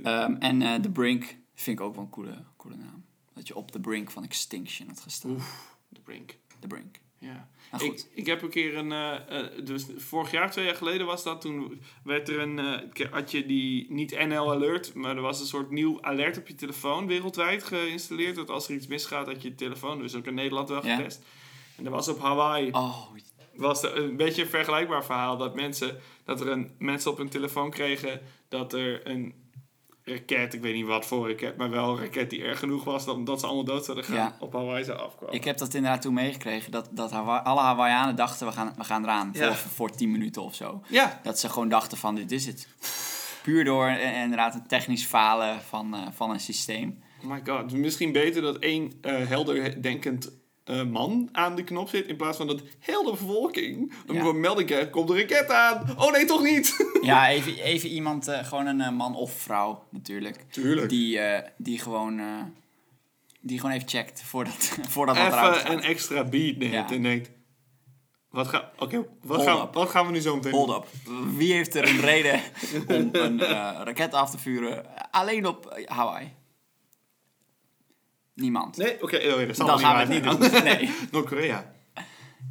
Ehm, 0.03 0.35
en 0.39 0.63
eh 0.63 0.75
The 0.75 0.91
Brink 0.91 1.37
vind 1.55 1.79
ik 1.79 1.85
ook 1.85 1.95
wel 1.95 2.05
een 2.05 2.11
coole, 2.11 2.45
coole 2.57 2.77
naam. 2.77 3.05
Dat 3.33 3.47
je 3.49 3.57
op 3.57 3.71
the 3.71 3.81
brink 3.81 4.11
van 4.11 4.25
extinction 4.25 4.89
had 4.89 5.01
gestaan. 5.01 5.31
Oef, 5.31 5.77
de 5.89 6.01
brink. 6.01 6.37
The 6.59 6.67
Brink. 6.67 6.99
Ja. 7.27 7.49
Nou, 7.73 7.85
ik, 7.85 8.05
ik 8.15 8.27
heb 8.27 8.43
een 8.43 8.49
keer 8.49 8.77
een. 8.77 8.93
eh, 8.93 9.15
eh, 9.41 9.47
dus 9.65 9.87
vorig 9.97 10.31
jaar, 10.31 10.51
twee 10.51 10.65
jaar 10.65 10.75
geleden 10.75 11.07
was 11.07 11.23
dat. 11.23 11.41
Toen 11.41 11.81
werd 12.05 12.29
er 12.29 12.39
een. 12.39 12.59
eh, 12.59 13.11
had 13.13 13.31
je 13.31 13.47
die. 13.47 13.87
Niet 13.93 14.27
NL 14.27 14.51
Alert, 14.53 14.95
maar 14.95 15.17
er 15.17 15.23
was 15.23 15.41
een 15.41 15.47
soort 15.47 15.71
nieuw 15.71 16.03
alert 16.03 16.39
op 16.39 16.49
je 16.49 16.55
telefoon 16.55 17.07
wereldwijd 17.07 17.65
geïnstalleerd. 17.65 18.37
Dat 18.37 18.51
als 18.51 18.69
er 18.69 18.75
iets 18.75 18.87
misgaat, 18.87 19.27
dat 19.27 19.43
je 19.43 19.55
telefoon. 19.55 19.99
Dus 19.99 20.15
ook 20.15 20.27
in 20.27 20.35
Nederland 20.35 20.69
wel 20.69 20.87
Ja. 20.87 20.97
getest. 20.97 21.23
En 21.77 21.85
dat 21.85 21.93
was 21.93 22.09
op 22.09 22.19
Hawaii. 22.21 22.69
Oh, 22.73 23.07
Was 23.55 23.83
er 23.83 23.97
een 23.97 24.17
beetje 24.17 24.43
een 24.43 24.49
vergelijkbaar 24.49 25.05
verhaal. 25.05 25.37
Dat 25.37 25.55
mensen. 25.55 26.01
Dat 26.25 26.41
er 26.41 26.49
een, 26.49 26.71
mensen 26.79 27.11
op 27.11 27.19
hun 27.19 27.29
telefoon 27.29 27.71
kregen. 27.71 28.21
Dat 28.49 28.73
er 28.73 29.07
een 29.07 29.35
raket, 30.09 30.55
ik 30.55 30.61
weet 30.61 30.75
niet 30.75 30.87
wat 30.87 31.07
voor 31.07 31.29
raket, 31.29 31.57
maar 31.57 31.71
wel 31.71 31.91
een 31.91 31.99
raket 31.99 32.31
die 32.31 32.43
erg 32.45 32.59
genoeg 32.59 32.85
was 32.85 33.05
dan 33.05 33.25
dat 33.25 33.41
ze 33.41 33.47
allemaal 33.47 33.65
dood 33.65 33.85
zouden 33.85 34.05
gaan. 34.07 34.15
Ja. 34.17 34.37
Op 34.41 34.53
Hawaii 34.53 34.85
zou 34.85 34.99
afkomen. 34.99 35.35
ik 35.35 35.45
heb 35.45 35.59
dat 35.59 35.75
inderdaad 35.75 36.03
toen 36.03 36.15
meegekregen. 36.15 36.71
Dat, 36.73 36.89
dat 36.93 37.11
Hawa- 37.11 37.39
alle 37.39 37.61
Hawaiianen 37.61 38.17
dachten, 38.17 38.47
we 38.47 38.53
gaan, 38.53 38.75
we 38.77 38.85
gaan 38.85 39.03
eraan. 39.03 39.31
Ja. 39.33 39.55
Voor, 39.55 39.71
voor 39.71 39.91
10 39.91 40.11
minuten 40.11 40.43
of 40.43 40.55
zo. 40.55 40.83
Ja, 40.89 41.21
Dat 41.23 41.39
ze 41.39 41.49
gewoon 41.49 41.69
dachten 41.69 41.99
van, 41.99 42.15
dit 42.15 42.33
is 42.33 42.47
het. 42.47 42.69
Puur 43.43 43.65
door 43.65 43.87
eh, 43.87 44.21
inderdaad 44.23 44.55
een 44.55 44.67
technisch 44.67 45.05
falen 45.05 45.61
van, 45.61 45.95
eh, 45.95 46.01
van 46.15 46.31
een 46.31 46.41
systeem. 46.41 47.03
Oh 47.25 47.31
my 47.31 47.41
god, 47.45 47.73
misschien 47.73 48.13
beter 48.13 48.43
dat 48.43 48.57
één 48.57 48.93
eh, 49.01 49.27
helder 49.27 49.83
denkend 49.83 50.31
eh, 50.67 50.83
man 50.83 51.29
aan 51.33 51.55
de 51.57 51.65
knop 51.65 51.89
zit... 51.89 52.07
in 52.07 52.17
plaats 52.17 52.37
van 52.37 52.47
dat 52.47 52.63
heel 52.79 53.05
de 53.05 53.11
bevolking 53.11 53.93
een 54.07 54.15
Ja. 54.15 54.33
melding 54.33 54.69
krijgt... 54.69 54.91
komt 54.91 55.09
de 55.09 55.17
raket 55.19 55.51
aan! 55.51 55.95
Oh 55.99 56.13
nee, 56.13 56.25
toch 56.25 56.43
niet! 56.43 56.77
Ja, 57.03 57.29
even, 57.29 57.59
even 57.59 57.89
iemand, 57.89 58.29
eh, 58.29 58.45
gewoon 58.45 58.67
een 58.67 58.81
eh, 58.81 58.91
man 58.91 59.15
of 59.17 59.33
vrouw 59.33 59.85
natuurlijk. 59.91 60.45
Tuurlijk. 60.51 60.89
Die, 60.89 61.21
die, 61.57 61.79
gewoon, 61.79 62.21
die 63.41 63.61
gewoon 63.61 63.75
even 63.75 63.89
checkt 63.89 64.23
voordat, 64.23 64.79
voordat 64.89 65.17
wat 65.17 65.27
eruit 65.27 65.57
Even 65.57 65.73
een 65.73 65.83
extra 65.83 66.25
beat 66.25 66.57
neemt 66.57 66.73
Ja. 66.73 66.91
en 66.91 67.03
denkt... 67.03 67.31
Wat, 68.31 68.47
ga, 68.49 68.71
oké, 68.79 69.07
wat, 69.23 69.43
gaan, 69.43 69.61
up. 69.63 69.75
wat 69.75 69.89
gaan 69.91 70.07
we 70.07 70.13
nu 70.13 70.21
zo 70.21 70.35
meteen 70.35 70.53
Hold 70.53 70.71
up. 70.71 70.87
Wie 71.37 71.53
heeft 71.53 71.75
er 71.75 71.89
een 71.89 72.01
reden 72.01 72.41
om 72.97 73.09
een 73.13 73.41
raket 73.85 74.13
af 74.15 74.31
te 74.31 74.39
vuren 74.39 75.11
alleen 75.11 75.47
op 75.47 75.83
Hawaii? 75.85 76.33
Niemand. 78.37 78.77
Nee, 78.77 79.03
oké, 79.03 79.17
oh 79.17 79.41
ja, 79.41 79.47
dat 79.47 79.57
zal 79.57 79.67
Dan 79.67 79.79
gaan 79.79 79.95
we 80.07 80.15
het 80.15 80.25
niet 80.41 80.53
doen. 80.53 80.63
Nee. 80.63 80.91
Noord-Korea. 81.13 81.75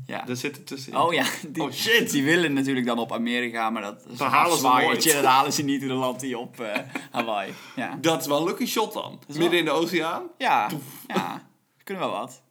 Ja. 0.06 0.22
Daar 0.22 0.36
zit 0.36 0.56
het 0.56 0.68
tussenin. 0.68 1.00
Oh 1.00 1.14
ja, 1.14 1.26
die, 1.48 1.64
Oh, 1.64 1.72
shit. 1.72 2.12
die 2.12 2.24
willen 2.24 2.54
natuurlijk 2.54 2.86
dan 2.86 3.00
op 3.00 3.12
Amerika, 3.12 3.70
maar 3.70 3.82
dat 3.82 4.06
is 4.10 4.20
halen 4.20 4.58
ze. 5.02 5.14
Dat 5.14 5.24
halen 5.26 5.54
ze 5.54 5.64
niet 5.64 5.82
in 5.82 5.90
een 5.90 5.96
land 5.96 6.20
die 6.20 6.38
op 6.38 6.60
eh, 6.60 6.80
Hawaii. 7.12 7.54
Ja, 7.76 7.98
Dat 8.02 8.22
is 8.22 8.28
wel 8.28 8.38
een 8.40 8.46
lucky 8.46 8.66
shot 8.66 8.94
dan. 8.94 9.20
Midden 9.28 9.50
wel- 9.50 9.60
in 9.60 9.66
de 9.66 9.72
oceaan? 9.72 10.24
ja, 10.38 10.70
ja. 11.08 11.48
kunnen 11.84 12.04
wel 12.04 12.12
wat. 12.12 12.42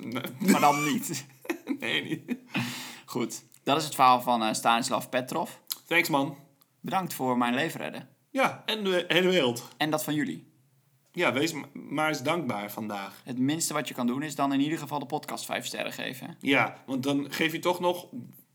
Nee, 0.00 0.22
Maar 0.38 0.60
dan 0.60 0.84
niet. 0.84 1.26
nee 1.80 2.02
niet. 2.04 2.36
Goed, 3.04 3.42
dat 3.64 3.76
is 3.78 3.84
het 3.84 3.94
verhaal 3.94 4.20
van 4.20 4.42
eh, 4.42 4.52
Stanislav 4.52 5.06
Petrov. 5.08 5.50
Thanks 5.86 6.08
man. 6.08 6.36
Bedankt 6.80 7.14
voor 7.14 7.38
mijn 7.38 7.54
leven 7.54 7.80
redden. 7.80 8.08
Ja, 8.30 8.62
en 8.66 8.84
de 8.84 9.04
hele 9.08 9.28
wereld. 9.28 9.68
En 9.76 9.90
dat 9.90 10.04
van 10.04 10.14
jullie. 10.14 10.51
Ja, 11.12 11.32
wees 11.32 11.52
ma- 11.52 11.66
maar 11.72 12.08
eens 12.08 12.22
dankbaar 12.22 12.70
vandaag. 12.70 13.20
Het 13.24 13.38
minste 13.38 13.72
wat 13.72 13.88
je 13.88 13.94
kan 13.94 14.06
doen 14.06 14.22
is 14.22 14.34
dan 14.34 14.52
in 14.52 14.60
ieder 14.60 14.78
geval 14.78 14.98
de 14.98 15.06
podcast 15.06 15.44
5 15.44 15.66
sterren 15.66 15.92
geven. 15.92 16.36
Ja, 16.40 16.82
want 16.86 17.02
dan 17.02 17.32
geef 17.32 17.52
je 17.52 17.58
toch 17.58 17.80
nog 17.80 18.06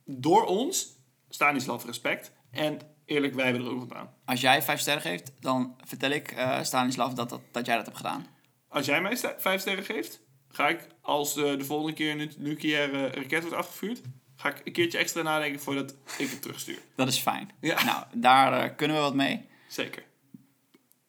door 0.06 0.46
ons, 0.46 0.96
Stanislav, 1.30 1.86
respect. 1.86 2.32
En 2.52 2.80
eerlijk, 3.06 3.34
wij 3.34 3.46
hebben 3.46 3.64
er 3.66 3.72
ook 3.72 3.80
wat 3.80 3.94
aan. 3.94 4.14
Als 4.26 4.42
jij 4.42 4.62
5 4.62 4.80
sterren 4.80 5.02
geeft, 5.02 5.32
dan 5.40 5.76
vertel 5.84 6.10
ik 6.10 6.32
eh, 6.32 6.64
Stanislav 6.64 7.14
dat, 7.14 7.30
dat, 7.30 7.42
dat 7.52 7.66
jij 7.66 7.76
dat 7.76 7.86
hebt 7.86 7.98
gedaan. 7.98 8.26
Als 8.68 8.86
jij 8.86 9.02
mij 9.02 9.18
vijf 9.38 9.62
sterren 9.62 9.84
geeft, 9.84 10.20
ga 10.50 10.68
ik, 10.68 10.88
als 11.02 11.34
de, 11.34 11.56
de 11.58 11.66
volgende 11.66 11.94
keer 11.94 12.12
een 12.12 12.18
nu- 12.18 12.32
nucleaire 12.38 13.08
raket 13.08 13.42
wordt 13.42 13.56
afgevuurd, 13.58 14.02
ga 14.36 14.50
ik 14.50 14.62
een 14.64 14.74
keertje 14.74 14.98
extra 14.98 15.22
nadenken 15.22 15.60
voordat 15.60 15.96
ik 16.18 16.30
het 16.30 16.42
terugstuur. 16.42 16.80
Dat 16.96 17.08
is 17.08 17.18
fijn. 17.20 17.50
Ja. 17.62 17.84
Nou, 17.84 18.04
daar 18.14 18.64
eh, 18.64 18.76
kunnen 18.76 18.96
we 18.98 19.02
wat 19.04 19.16
mee. 19.16 19.46
Zeker. 19.68 20.04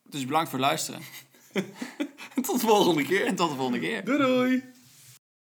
Dus 0.04 0.24
bedankt 0.24 0.50
voor 0.50 0.58
het 0.58 0.68
luisteren. 0.68 1.00
Tot 2.46 2.60
de 2.60 2.66
volgende 2.66 3.04
keer. 3.04 3.26
En 3.26 3.34
tot 3.34 3.50
de 3.50 3.56
volgende 3.56 3.80
keer. 3.80 4.04
Doei 4.04 4.18
doei! 4.18 4.62